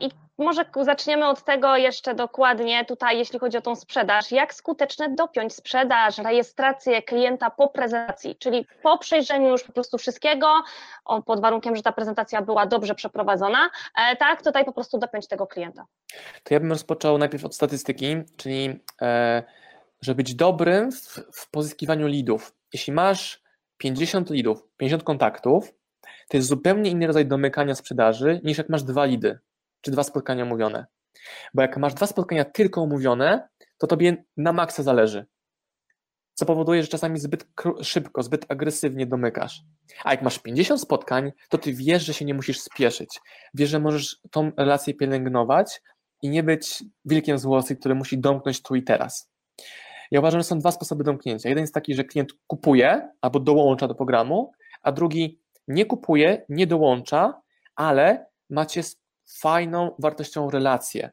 I 0.00 0.10
może 0.38 0.64
zaczniemy 0.80 1.28
od 1.28 1.44
tego 1.44 1.76
jeszcze 1.76 2.14
dokładnie 2.14 2.84
tutaj, 2.84 3.18
jeśli 3.18 3.38
chodzi 3.38 3.58
o 3.58 3.60
tą 3.60 3.76
sprzedaż. 3.76 4.32
Jak 4.32 4.54
skutecznie 4.54 5.08
dopiąć 5.08 5.54
sprzedaż, 5.54 6.18
rejestrację 6.18 7.02
klienta 7.02 7.50
po 7.50 7.68
prezentacji, 7.68 8.36
czyli 8.36 8.66
po 8.82 8.98
przejrzeniu 8.98 9.48
już 9.48 9.64
po 9.64 9.72
prostu 9.72 9.98
wszystkiego, 9.98 10.62
pod 11.26 11.40
warunkiem, 11.40 11.76
że 11.76 11.82
ta 11.82 11.92
prezentacja 11.92 12.42
była 12.42 12.66
dobrze 12.66 12.94
przeprowadzona, 12.94 13.70
e, 13.96 14.16
tak, 14.16 14.42
tutaj 14.42 14.64
po 14.64 14.72
prostu 14.72 14.98
dopiąć 14.98 15.28
tego 15.28 15.46
klienta. 15.46 15.86
To 16.44 16.54
ja 16.54 16.60
bym 16.60 16.70
rozpoczął 16.70 17.18
najpierw 17.18 17.44
od 17.44 17.54
statystyki, 17.54 18.16
czyli 18.36 18.80
e, 19.02 19.42
żeby 20.00 20.16
być 20.16 20.34
dobrym 20.34 20.92
w, 20.92 21.20
w 21.32 21.50
pozyskiwaniu 21.50 22.06
lidów. 22.06 22.54
Jeśli 22.72 22.92
masz 22.92 23.41
50 23.82 24.30
lidów, 24.30 24.68
50 24.76 25.02
kontaktów, 25.02 25.74
to 26.28 26.36
jest 26.36 26.48
zupełnie 26.48 26.90
inny 26.90 27.06
rodzaj 27.06 27.26
domykania 27.26 27.74
sprzedaży 27.74 28.40
niż 28.44 28.58
jak 28.58 28.68
masz 28.68 28.82
dwa 28.82 29.04
lidy 29.04 29.38
czy 29.80 29.90
dwa 29.90 30.02
spotkania 30.02 30.44
umówione. 30.44 30.86
Bo 31.54 31.62
jak 31.62 31.76
masz 31.76 31.94
dwa 31.94 32.06
spotkania 32.06 32.44
tylko 32.44 32.82
umówione, 32.82 33.48
to 33.78 33.86
tobie 33.86 34.24
na 34.36 34.52
maksa 34.52 34.82
zależy. 34.82 35.26
Co 36.34 36.46
powoduje, 36.46 36.82
że 36.82 36.88
czasami 36.88 37.18
zbyt 37.18 37.46
szybko, 37.82 38.22
zbyt 38.22 38.46
agresywnie 38.48 39.06
domykasz. 39.06 39.62
A 40.04 40.10
jak 40.10 40.22
masz 40.22 40.38
50 40.38 40.80
spotkań, 40.80 41.32
to 41.48 41.58
ty 41.58 41.72
wiesz, 41.72 42.04
że 42.04 42.14
się 42.14 42.24
nie 42.24 42.34
musisz 42.34 42.60
spieszyć. 42.60 43.20
Wiesz, 43.54 43.70
że 43.70 43.80
możesz 43.80 44.20
tą 44.30 44.52
relację 44.56 44.94
pielęgnować 44.94 45.82
i 46.22 46.28
nie 46.30 46.42
być 46.42 46.84
wilkiem 47.04 47.38
z 47.38 47.46
który 47.80 47.94
musi 47.94 48.18
domknąć 48.18 48.62
tu 48.62 48.74
i 48.74 48.82
teraz. 48.82 49.32
Ja 50.12 50.20
uważam, 50.20 50.40
że 50.40 50.44
są 50.44 50.58
dwa 50.58 50.70
sposoby 50.70 51.04
domknięcia. 51.04 51.48
Jeden 51.48 51.62
jest 51.62 51.74
taki, 51.74 51.94
że 51.94 52.04
klient 52.04 52.32
kupuje 52.46 53.08
albo 53.20 53.40
dołącza 53.40 53.88
do 53.88 53.94
programu, 53.94 54.52
a 54.82 54.92
drugi 54.92 55.40
nie 55.68 55.86
kupuje, 55.86 56.44
nie 56.48 56.66
dołącza, 56.66 57.40
ale 57.76 58.26
macie 58.50 58.82
fajną, 59.40 59.94
wartościową 59.98 60.50
relację. 60.50 61.10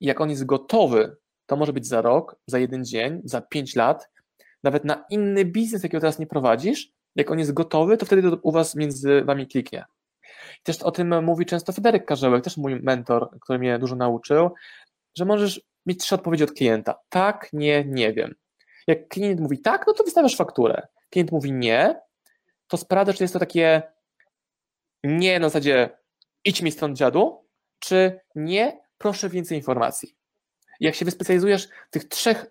I 0.00 0.06
jak 0.06 0.20
on 0.20 0.30
jest 0.30 0.44
gotowy, 0.44 1.16
to 1.46 1.56
może 1.56 1.72
być 1.72 1.86
za 1.86 2.02
rok, 2.02 2.36
za 2.46 2.58
jeden 2.58 2.84
dzień, 2.84 3.20
za 3.24 3.40
pięć 3.40 3.76
lat, 3.76 4.10
nawet 4.62 4.84
na 4.84 5.04
inny 5.10 5.44
biznes, 5.44 5.82
jakiego 5.82 6.00
teraz 6.00 6.18
nie 6.18 6.26
prowadzisz, 6.26 6.92
jak 7.16 7.30
on 7.30 7.38
jest 7.38 7.52
gotowy, 7.52 7.96
to 7.96 8.06
wtedy 8.06 8.30
u 8.42 8.52
was 8.52 8.74
między 8.74 9.22
wami 9.22 9.46
kliknie. 9.46 9.84
I 10.60 10.62
też 10.62 10.82
o 10.82 10.90
tym 10.90 11.24
mówi 11.24 11.46
często 11.46 11.72
Federek 11.72 12.06
Karzełek, 12.06 12.44
też 12.44 12.56
mój 12.56 12.80
mentor, 12.80 13.30
który 13.40 13.58
mnie 13.58 13.78
dużo 13.78 13.96
nauczył, 13.96 14.50
że 15.16 15.24
możesz 15.24 15.68
mieć 15.88 16.00
trzy 16.00 16.14
odpowiedzi 16.14 16.44
od 16.44 16.52
klienta. 16.52 16.94
Tak, 17.08 17.48
nie, 17.52 17.84
nie 17.84 18.12
wiem. 18.12 18.34
Jak 18.86 19.08
klient 19.08 19.40
mówi 19.40 19.60
tak, 19.60 19.84
no 19.86 19.92
to 19.92 20.04
wystawiasz 20.04 20.36
fakturę. 20.36 20.86
Klient 21.10 21.32
mówi 21.32 21.52
nie, 21.52 22.00
to 22.68 22.76
sprawdzasz, 22.76 23.16
czy 23.16 23.24
jest 23.24 23.34
to 23.34 23.40
takie 23.40 23.82
nie 25.04 25.40
na 25.40 25.48
zasadzie 25.48 25.98
idź 26.44 26.62
mi 26.62 26.72
stąd 26.72 26.96
dziadu, 26.96 27.48
czy 27.78 28.20
nie, 28.34 28.80
proszę 28.98 29.28
więcej 29.28 29.58
informacji. 29.58 30.16
Jak 30.80 30.94
się 30.94 31.04
wyspecjalizujesz 31.04 31.66
w 31.66 31.90
tych 31.90 32.08
trzech, 32.08 32.46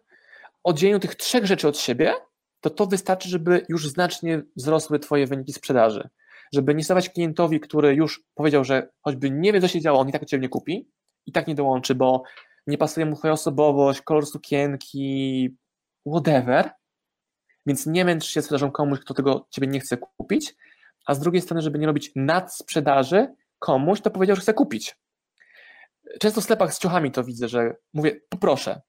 oddzieleniu 0.64 1.00
tych 1.00 1.16
trzech 1.16 1.46
rzeczy 1.46 1.68
od 1.68 1.78
siebie, 1.78 2.14
to 2.62 2.70
to 2.70 2.86
wystarczy, 2.86 3.30
żeby 3.30 3.66
już 3.70 3.88
znacznie 3.88 4.42
wzrosły 4.56 5.00
Twoje 5.00 5.28
wyniki 5.28 5.54
sprzedaży. 5.54 6.10
Żeby 6.54 6.76
nie 6.76 6.84
stawać 6.84 7.10
klientowi, 7.10 7.60
który 7.60 7.96
już 7.96 8.24
powiedział, 8.36 8.64
że 8.64 8.90
choćby 9.02 9.32
nie 9.32 9.54
wie, 9.54 9.62
co 9.62 9.68
się 9.68 9.82
działo, 9.82 10.00
on 10.00 10.10
i 10.10 10.12
tak 10.12 10.26
Ciebie 10.26 10.42
nie 10.42 10.50
kupi, 10.50 10.92
i 11.26 11.32
tak 11.32 11.48
nie 11.48 11.56
dołączy, 11.56 11.96
bo 11.96 12.24
nie 12.68 12.78
pasuje 12.78 13.06
mu 13.06 13.16
Twoja 13.16 13.34
osobowość, 13.34 14.02
kolor 14.02 14.26
sukienki, 14.26 15.56
whatever, 16.08 16.72
więc 17.66 17.86
nie 17.86 18.06
męcz 18.06 18.26
się 18.26 18.42
sprzedażą 18.42 18.72
komuś, 18.72 19.00
kto 19.00 19.14
tego 19.14 19.48
Ciebie 19.50 19.68
nie 19.68 19.80
chce 19.80 19.98
kupić, 19.98 20.56
a 21.06 21.14
z 21.14 21.20
drugiej 21.20 21.42
strony, 21.42 21.62
żeby 21.62 21.80
nie 21.80 21.88
robić 21.88 22.12
nadsprzedaży 22.16 23.28
komuś, 23.60 24.02
kto 24.02 24.12
powiedział, 24.12 24.36
że 24.36 24.42
chce 24.42 24.54
kupić. 24.54 24.96
Często 26.20 26.42
w 26.42 26.44
sklepach 26.44 26.74
z 26.74 26.80
ciuchami 26.80 27.12
to 27.12 27.24
widzę, 27.24 27.48
że 27.48 27.76
mówię, 27.94 28.22
poproszę. 28.30 28.82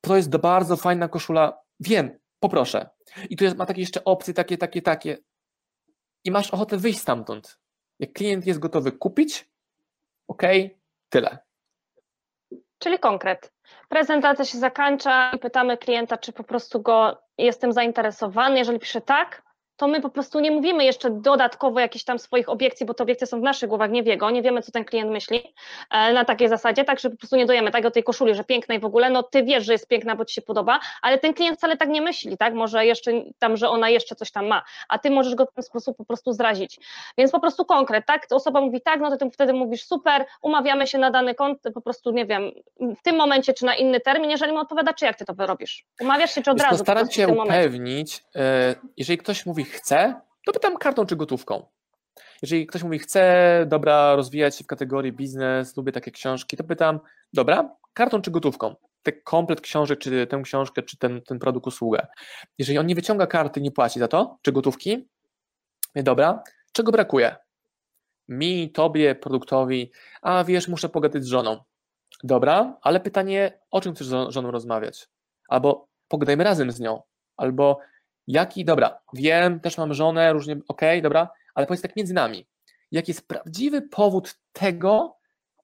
To 0.00 0.16
jest 0.16 0.36
bardzo 0.36 0.76
fajna 0.76 1.08
koszula, 1.08 1.58
wiem, 1.80 2.18
poproszę. 2.40 2.88
I 3.30 3.36
tu 3.36 3.44
jest, 3.44 3.56
ma 3.56 3.66
takie 3.66 3.80
jeszcze 3.80 4.04
opcje, 4.04 4.34
takie, 4.34 4.58
takie, 4.58 4.82
takie. 4.82 5.18
I 6.24 6.30
masz 6.30 6.50
ochotę 6.50 6.76
wyjść 6.76 6.98
stamtąd. 6.98 7.58
Jak 7.98 8.12
klient 8.12 8.46
jest 8.46 8.60
gotowy 8.60 8.92
kupić, 8.92 9.50
ok, 10.28 10.42
tyle. 11.08 11.47
Czyli 12.78 12.98
konkret. 12.98 13.52
Prezentacja 13.88 14.44
się 14.44 14.58
zakończa 14.58 15.30
i 15.30 15.38
pytamy 15.38 15.78
klienta, 15.78 16.16
czy 16.18 16.32
po 16.32 16.44
prostu 16.44 16.82
go 16.82 17.22
jestem 17.38 17.72
zainteresowany. 17.72 18.58
Jeżeli 18.58 18.78
pisze 18.78 19.00
tak, 19.00 19.42
to 19.78 19.88
my 19.88 20.00
po 20.00 20.10
prostu 20.10 20.40
nie 20.40 20.50
mówimy 20.50 20.84
jeszcze 20.84 21.10
dodatkowo 21.10 21.80
jakichś 21.80 22.04
tam 22.04 22.18
swoich 22.18 22.48
obiekcji, 22.48 22.86
bo 22.86 22.94
te 22.94 23.02
obiekcje 23.02 23.26
są 23.26 23.40
w 23.40 23.42
naszych 23.42 23.68
głowach, 23.68 23.90
nie 23.90 24.02
nie 24.32 24.42
wiemy, 24.42 24.62
co 24.62 24.72
ten 24.72 24.84
klient 24.84 25.10
myśli 25.10 25.54
e, 25.90 26.12
na 26.12 26.24
takiej 26.24 26.48
zasadzie, 26.48 26.84
tak, 26.84 26.98
że 27.00 27.10
po 27.10 27.16
prostu 27.16 27.36
nie 27.36 27.46
dojemy 27.46 27.70
tak 27.70 27.84
o 27.84 27.90
tej 27.90 28.02
koszuli, 28.02 28.34
że 28.34 28.44
piękna 28.44 28.74
i 28.74 28.78
w 28.78 28.84
ogóle, 28.84 29.10
no 29.10 29.22
ty 29.22 29.42
wiesz, 29.42 29.64
że 29.64 29.72
jest 29.72 29.88
piękna, 29.88 30.16
bo 30.16 30.24
ci 30.24 30.34
się 30.34 30.42
podoba, 30.42 30.80
ale 31.02 31.18
ten 31.18 31.34
klient 31.34 31.58
wcale 31.58 31.76
tak 31.76 31.88
nie 31.88 32.02
myśli, 32.02 32.38
tak, 32.38 32.54
może 32.54 32.86
jeszcze 32.86 33.12
tam, 33.38 33.56
że 33.56 33.68
ona 33.68 33.88
jeszcze 33.88 34.14
coś 34.14 34.30
tam 34.30 34.46
ma, 34.46 34.62
a 34.88 34.98
ty 34.98 35.10
możesz 35.10 35.34
go 35.34 35.46
w 35.46 35.52
ten 35.52 35.64
sposób 35.64 35.96
po 35.96 36.04
prostu 36.04 36.32
zrazić. 36.32 36.80
Więc 37.18 37.32
po 37.32 37.40
prostu 37.40 37.64
konkret, 37.64 38.06
tak, 38.06 38.26
osoba 38.30 38.60
mówi 38.60 38.80
tak, 38.80 39.00
no 39.00 39.10
to 39.10 39.16
ty 39.16 39.30
wtedy 39.30 39.52
mówisz 39.52 39.84
super, 39.84 40.24
umawiamy 40.42 40.86
się 40.86 40.98
na 40.98 41.10
dany 41.10 41.34
kont, 41.34 41.58
po 41.74 41.80
prostu 41.80 42.10
nie 42.10 42.26
wiem, 42.26 42.50
w 42.80 43.02
tym 43.02 43.16
momencie 43.16 43.54
czy 43.54 43.64
na 43.64 43.74
inny 43.76 44.00
termin, 44.00 44.30
jeżeli 44.30 44.52
mu 44.52 44.58
odpowiada, 44.58 44.94
czy 44.94 45.04
jak 45.04 45.16
ty 45.16 45.24
to 45.24 45.34
wyrobisz? 45.34 45.84
Umawiasz 46.00 46.34
się 46.34 46.42
czy 46.42 46.50
od 46.50 46.60
razu? 46.60 46.84
Staram 46.84 47.10
się 47.10 47.28
upewnić, 47.28 48.24
e, 48.36 48.74
jeżeli 48.96 49.18
ktoś 49.18 49.46
mówi 49.46 49.67
chce, 49.68 50.20
to 50.46 50.52
pytam 50.52 50.76
kartą 50.76 51.06
czy 51.06 51.16
gotówką. 51.16 51.66
Jeżeli 52.42 52.66
ktoś 52.66 52.82
mówi, 52.82 52.98
chce, 52.98 53.64
dobra, 53.66 54.16
rozwijać 54.16 54.56
się 54.56 54.64
w 54.64 54.66
kategorii 54.66 55.12
biznes, 55.12 55.76
lubię 55.76 55.92
takie 55.92 56.10
książki, 56.10 56.56
to 56.56 56.64
pytam, 56.64 57.00
dobra, 57.32 57.76
kartą 57.92 58.22
czy 58.22 58.30
gotówką? 58.30 58.74
Ten 59.02 59.14
komplet 59.24 59.60
książek, 59.60 59.98
czy 59.98 60.26
tę 60.26 60.42
książkę, 60.42 60.82
czy 60.82 60.98
ten, 60.98 61.22
ten 61.22 61.38
produkt, 61.38 61.66
usługę. 61.66 62.06
Jeżeli 62.58 62.78
on 62.78 62.86
nie 62.86 62.94
wyciąga 62.94 63.26
karty, 63.26 63.60
nie 63.60 63.70
płaci 63.70 64.00
za 64.00 64.08
to, 64.08 64.38
czy 64.42 64.52
gotówki, 64.52 65.08
dobra, 65.96 66.42
czego 66.72 66.92
brakuje? 66.92 67.36
Mi, 68.28 68.72
tobie, 68.72 69.14
produktowi, 69.14 69.92
a 70.22 70.44
wiesz, 70.44 70.68
muszę 70.68 70.88
pogadać 70.88 71.24
z 71.24 71.26
żoną. 71.26 71.64
Dobra, 72.24 72.78
ale 72.82 73.00
pytanie, 73.00 73.58
o 73.70 73.80
czym 73.80 73.94
chcesz 73.94 74.06
z 74.06 74.10
żoną 74.28 74.50
rozmawiać? 74.50 75.08
Albo 75.48 75.88
pogadajmy 76.08 76.44
razem 76.44 76.72
z 76.72 76.80
nią, 76.80 77.02
albo 77.36 77.78
Jaki, 78.28 78.64
dobra, 78.64 78.98
wiem, 79.12 79.60
też 79.60 79.78
mam 79.78 79.94
żonę, 79.94 80.32
różnie, 80.32 80.52
okej, 80.52 80.64
okay, 80.68 81.02
dobra, 81.02 81.28
ale 81.54 81.66
powiedz 81.66 81.82
tak 81.82 81.96
między 81.96 82.14
nami. 82.14 82.46
Jaki 82.90 83.10
jest 83.10 83.28
prawdziwy 83.28 83.82
powód 83.82 84.34
tego, 84.52 85.18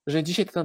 że 0.06 0.22
dzisiaj 0.22 0.46
ta, 0.46 0.64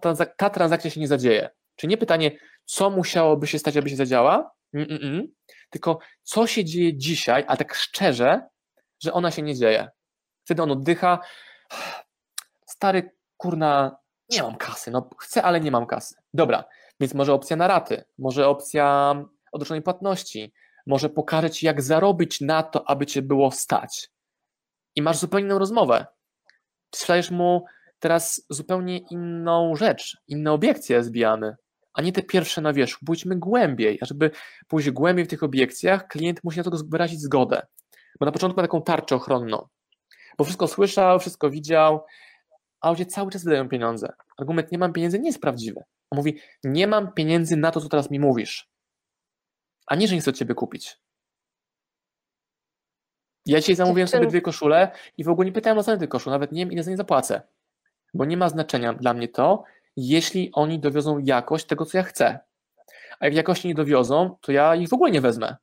ta, 0.00 0.26
ta, 0.36 0.50
transakcja 0.50 0.90
się 0.90 1.00
nie 1.00 1.08
zadzieje? 1.08 1.50
Czy 1.76 1.86
nie 1.86 1.96
pytanie, 1.96 2.30
co 2.64 2.90
musiałoby 2.90 3.46
się 3.46 3.58
stać, 3.58 3.76
aby 3.76 3.90
się 3.90 3.96
zadziała, 3.96 4.50
mm, 4.74 4.90
mm, 4.90 5.02
mm, 5.02 5.26
tylko 5.70 5.98
co 6.22 6.46
się 6.46 6.64
dzieje 6.64 6.96
dzisiaj, 6.96 7.44
a 7.48 7.56
tak 7.56 7.74
szczerze, 7.74 8.48
że 9.02 9.12
ona 9.12 9.30
się 9.30 9.42
nie 9.42 9.54
dzieje. 9.54 9.88
Wtedy 10.44 10.62
on 10.62 10.70
oddycha. 10.70 11.18
Stary, 12.66 13.10
kurna, 13.36 13.98
nie 14.30 14.42
mam 14.42 14.56
kasy. 14.56 14.90
No, 14.90 15.10
chcę, 15.18 15.42
ale 15.42 15.60
nie 15.60 15.70
mam 15.70 15.86
kasy. 15.86 16.14
Dobra, 16.34 16.64
więc 17.00 17.14
może 17.14 17.32
opcja 17.32 17.56
na 17.56 17.68
raty, 17.68 18.04
może 18.18 18.48
opcja 18.48 19.14
odroczonej 19.52 19.82
płatności, 19.82 20.52
może 20.88 21.08
pokaże 21.08 21.50
ci, 21.50 21.66
jak 21.66 21.82
zarobić 21.82 22.40
na 22.40 22.62
to, 22.62 22.90
aby 22.90 23.06
cię 23.06 23.22
było 23.22 23.50
stać. 23.50 24.10
I 24.96 25.02
masz 25.02 25.18
zupełnie 25.18 25.46
inną 25.46 25.58
rozmowę. 25.58 26.06
Sprzedajesz 26.94 27.30
mu 27.30 27.64
teraz 27.98 28.46
zupełnie 28.50 28.98
inną 28.98 29.76
rzecz, 29.76 30.16
inne 30.28 30.52
obiekcje 30.52 31.04
zbijamy, 31.04 31.56
a 31.94 32.02
nie 32.02 32.12
te 32.12 32.22
pierwsze 32.22 32.60
na 32.60 32.72
wierzchu. 32.72 33.04
Pójdźmy 33.04 33.36
głębiej, 33.36 33.98
a 34.02 34.06
żeby 34.06 34.30
pójść 34.68 34.90
głębiej 34.90 35.24
w 35.24 35.28
tych 35.28 35.42
obiekcjach, 35.42 36.08
klient 36.08 36.44
musi 36.44 36.58
na 36.58 36.64
to 36.64 36.70
wyrazić 36.88 37.20
zgodę. 37.20 37.62
Bo 38.20 38.26
na 38.26 38.32
początku 38.32 38.60
ma 38.60 38.66
taką 38.66 38.82
tarczę 38.82 39.16
ochronną, 39.16 39.66
bo 40.38 40.44
wszystko 40.44 40.68
słyszał, 40.68 41.20
wszystko 41.20 41.50
widział, 41.50 42.04
a 42.80 42.90
ludzie 42.90 43.06
cały 43.06 43.30
czas 43.30 43.44
wydają 43.44 43.68
pieniądze. 43.68 44.12
Argument 44.38 44.72
nie 44.72 44.78
mam 44.78 44.92
pieniędzy 44.92 45.18
nie 45.18 45.28
jest 45.28 45.40
prawdziwy. 45.40 45.80
On 46.10 46.16
mówi, 46.16 46.38
nie 46.64 46.86
mam 46.86 47.12
pieniędzy 47.12 47.56
na 47.56 47.70
to, 47.70 47.80
co 47.80 47.88
teraz 47.88 48.10
mi 48.10 48.20
mówisz 48.20 48.68
a 49.88 49.94
nie, 49.94 50.08
że 50.08 50.14
nie 50.14 50.20
chcę 50.20 50.30
od 50.30 50.36
ciebie 50.36 50.54
kupić. 50.54 51.00
Ja 53.46 53.60
dzisiaj 53.60 53.76
zamówiłem 53.76 54.08
sobie 54.08 54.26
dwie 54.26 54.40
koszule 54.40 54.90
i 55.16 55.24
w 55.24 55.28
ogóle 55.28 55.46
nie 55.46 55.52
pytałem 55.52 55.78
o 55.78 55.82
cenę 55.82 55.98
tych 55.98 56.08
koszul, 56.08 56.30
nawet 56.30 56.52
nie 56.52 56.62
wiem, 56.62 56.72
ile 56.72 56.82
za 56.82 56.90
nie 56.90 56.96
zapłacę. 56.96 57.42
Bo 58.14 58.24
nie 58.24 58.36
ma 58.36 58.48
znaczenia 58.48 58.92
dla 58.92 59.14
mnie 59.14 59.28
to, 59.28 59.64
jeśli 59.96 60.50
oni 60.52 60.80
dowiozą 60.80 61.18
jakość 61.18 61.66
tego, 61.66 61.86
co 61.86 61.98
ja 61.98 62.04
chcę. 62.04 62.38
A 63.20 63.24
jak 63.24 63.34
jakości 63.34 63.68
nie 63.68 63.74
dowiozą, 63.74 64.36
to 64.40 64.52
ja 64.52 64.74
ich 64.74 64.88
w 64.88 64.92
ogóle 64.92 65.10
nie 65.10 65.20
wezmę. 65.20 65.56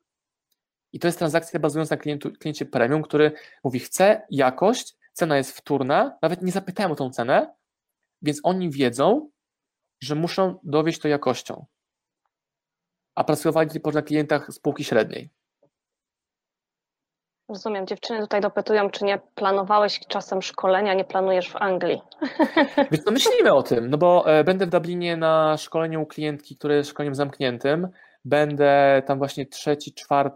I 0.93 0.99
to 0.99 1.07
jest 1.07 1.17
transakcja 1.17 1.59
bazująca 1.59 1.95
na 1.95 2.01
klientu, 2.01 2.31
kliencie 2.31 2.65
premium, 2.65 3.03
który 3.03 3.31
mówi, 3.63 3.79
chcę 3.79 4.21
jakość, 4.29 4.97
cena 5.13 5.37
jest 5.37 5.57
wtórna, 5.57 6.17
nawet 6.21 6.41
nie 6.41 6.51
zapytałem 6.51 6.91
o 6.91 6.95
tą 6.95 7.09
cenę, 7.09 7.53
więc 8.21 8.39
oni 8.43 8.69
wiedzą, 8.69 9.29
że 9.99 10.15
muszą 10.15 10.59
dowieść 10.63 10.99
to 10.99 11.07
jakością 11.07 11.65
a 13.15 13.23
pracowali 13.23 13.69
tylko 13.69 13.91
na 13.91 14.01
klientach 14.01 14.53
spółki 14.53 14.83
średniej. 14.83 15.29
Rozumiem. 17.49 17.87
Dziewczyny 17.87 18.19
tutaj 18.19 18.41
dopytują, 18.41 18.89
czy 18.89 19.05
nie 19.05 19.19
planowałeś 19.35 19.99
czasem 20.07 20.41
szkolenia, 20.41 20.93
nie 20.93 21.05
planujesz 21.05 21.49
w 21.49 21.55
Anglii. 21.55 22.01
Więc 22.91 23.05
no 23.05 23.11
myślimy 23.11 23.53
o 23.53 23.63
tym, 23.63 23.89
no 23.89 23.97
bo 23.97 24.31
e, 24.31 24.43
będę 24.43 24.65
w 24.65 24.69
Dublinie 24.69 25.17
na 25.17 25.57
szkoleniu 25.57 26.01
u 26.01 26.05
klientki, 26.05 26.57
które 26.57 26.75
jest 26.75 26.89
szkoleniem 26.89 27.15
zamkniętym. 27.15 27.87
Będę 28.25 29.01
tam 29.05 29.17
właśnie 29.17 29.45
3-4 29.45 30.29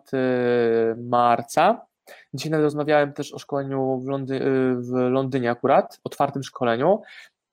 marca. 0.97 1.85
Dzisiaj 2.33 2.51
nawet 2.51 2.63
rozmawiałem 2.63 3.13
też 3.13 3.33
o 3.33 3.39
szkoleniu 3.39 3.99
w, 3.99 4.07
Londy 4.07 4.39
w 4.75 4.91
Londynie 4.91 5.51
akurat, 5.51 5.99
otwartym 6.03 6.43
szkoleniu. 6.43 7.01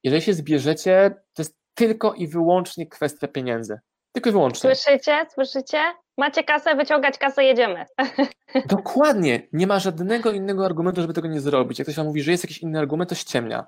Jeżeli 0.05 0.23
się 0.23 0.35
zbierzecie, 0.35 1.15
to 1.35 1.43
jest 1.43 1.57
tylko 1.75 2.15
i 2.15 2.29
wyłącznie 2.29 2.87
kwestia 2.87 3.29
pieniędzy. 3.29 3.79
Tylko 4.17 4.29
i 4.29 4.33
wyłącznie. 4.33 4.75
Słyszycie? 4.75 5.27
Słyszycie? 5.35 5.79
Macie 6.19 6.45
kasę, 6.45 6.77
wyciągać 6.77 7.19
kasę, 7.19 7.45
jedziemy. 7.45 7.85
Dokładnie. 8.69 9.43
Nie 9.53 9.67
ma 9.67 9.79
żadnego 9.79 10.33
innego 10.33 10.67
argumentu, 10.67 11.01
żeby 11.01 11.15
tego 11.15 11.29
nie 11.29 11.41
zrobić. 11.41 11.79
Jak 11.79 11.87
ktoś 11.87 11.97
wam 11.97 12.07
mówi, 12.07 12.23
że 12.23 12.31
jest 12.31 12.45
jakiś 12.45 12.59
inny 12.59 12.79
argument, 12.79 13.11
to 13.11 13.15
ściemnia. 13.15 13.67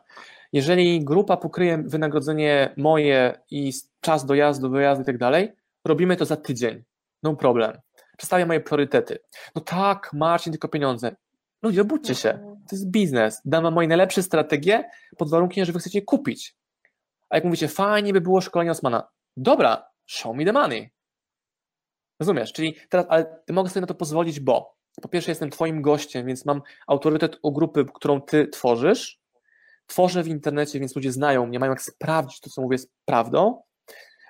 Jeżeli 0.52 1.04
grupa 1.04 1.36
pokryje 1.36 1.82
wynagrodzenie 1.86 2.74
moje 2.76 3.40
i 3.50 3.72
czas 4.00 4.26
dojazdu, 4.26 4.70
wyjazdu 4.70 5.02
i 5.02 5.06
tak 5.06 5.18
dalej, 5.18 5.52
robimy 5.84 6.16
to 6.16 6.24
za 6.24 6.36
tydzień. 6.36 6.84
No 7.22 7.36
problem. 7.36 7.80
Przedstawiam 8.16 8.48
moje 8.48 8.60
priorytety. 8.60 9.18
No 9.54 9.62
tak, 9.62 10.10
Marcin, 10.12 10.52
tylko 10.52 10.68
pieniądze. 10.68 11.16
Ludzie, 11.62 11.82
obudźcie 11.82 12.14
się. 12.14 12.30
To 12.68 12.76
jest 12.76 12.90
biznes. 12.90 13.42
Dam 13.44 13.62
wam 13.62 13.74
moje 13.74 13.88
najlepsze 13.88 14.22
strategie 14.22 14.90
pod 15.18 15.30
warunkiem, 15.30 15.64
że 15.64 15.72
wy 15.72 15.78
chcecie 15.78 16.02
kupić. 16.02 16.56
A 17.30 17.36
jak 17.36 17.44
mówicie, 17.44 17.68
fajnie 17.68 18.12
by 18.12 18.20
było 18.20 18.40
szkolenie 18.40 18.70
Osmana. 18.70 19.08
Dobra, 19.36 19.87
show 20.08 20.36
me 20.36 20.44
the 20.44 20.52
money. 20.52 20.90
Rozumiesz? 22.20 22.52
Czyli 22.52 22.76
teraz, 22.88 23.06
ale 23.08 23.42
mogę 23.50 23.70
sobie 23.70 23.80
na 23.80 23.86
to 23.86 23.94
pozwolić, 23.94 24.40
bo 24.40 24.78
po 25.02 25.08
pierwsze 25.08 25.30
jestem 25.30 25.50
twoim 25.50 25.82
gościem, 25.82 26.26
więc 26.26 26.44
mam 26.44 26.62
autorytet 26.86 27.38
u 27.42 27.52
grupy, 27.52 27.84
którą 27.94 28.20
ty 28.20 28.48
tworzysz. 28.48 29.20
Tworzę 29.86 30.22
w 30.22 30.28
internecie, 30.28 30.80
więc 30.80 30.96
ludzie 30.96 31.12
znają 31.12 31.46
mnie, 31.46 31.58
mają 31.58 31.72
jak 31.72 31.82
sprawdzić 31.82 32.40
to, 32.40 32.50
co 32.50 32.62
mówię 32.62 32.74
jest 32.74 32.92
prawdą. 33.04 33.62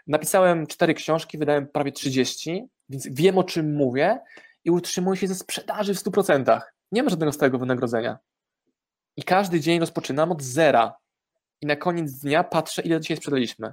Napisałem 0.07 0.67
cztery 0.67 0.95
książki, 0.95 1.39
wydałem 1.39 1.69
prawie 1.69 1.93
30, 1.93 2.69
więc 2.89 3.09
wiem 3.11 3.39
o 3.39 3.45
czym 3.45 3.75
mówię 3.75 4.21
i 4.65 4.71
utrzymuję 4.71 5.17
się 5.17 5.27
ze 5.27 5.35
sprzedaży 5.35 5.95
w 5.95 5.99
100%. 5.99 6.61
Nie 6.93 7.03
ma 7.03 7.11
żadnego 7.11 7.33
stałego 7.33 7.59
wynagrodzenia. 7.59 8.19
I 9.17 9.23
każdy 9.23 9.61
dzień 9.61 9.81
rozpoczynam 9.81 10.33
od 10.33 10.43
zera. 10.43 10.97
I 11.61 11.67
na 11.67 11.77
koniec 11.77 12.13
dnia 12.13 12.45
patrzę, 12.45 12.83
ile 12.83 13.01
dzisiaj 13.01 13.17
sprzedaliśmy. 13.17 13.73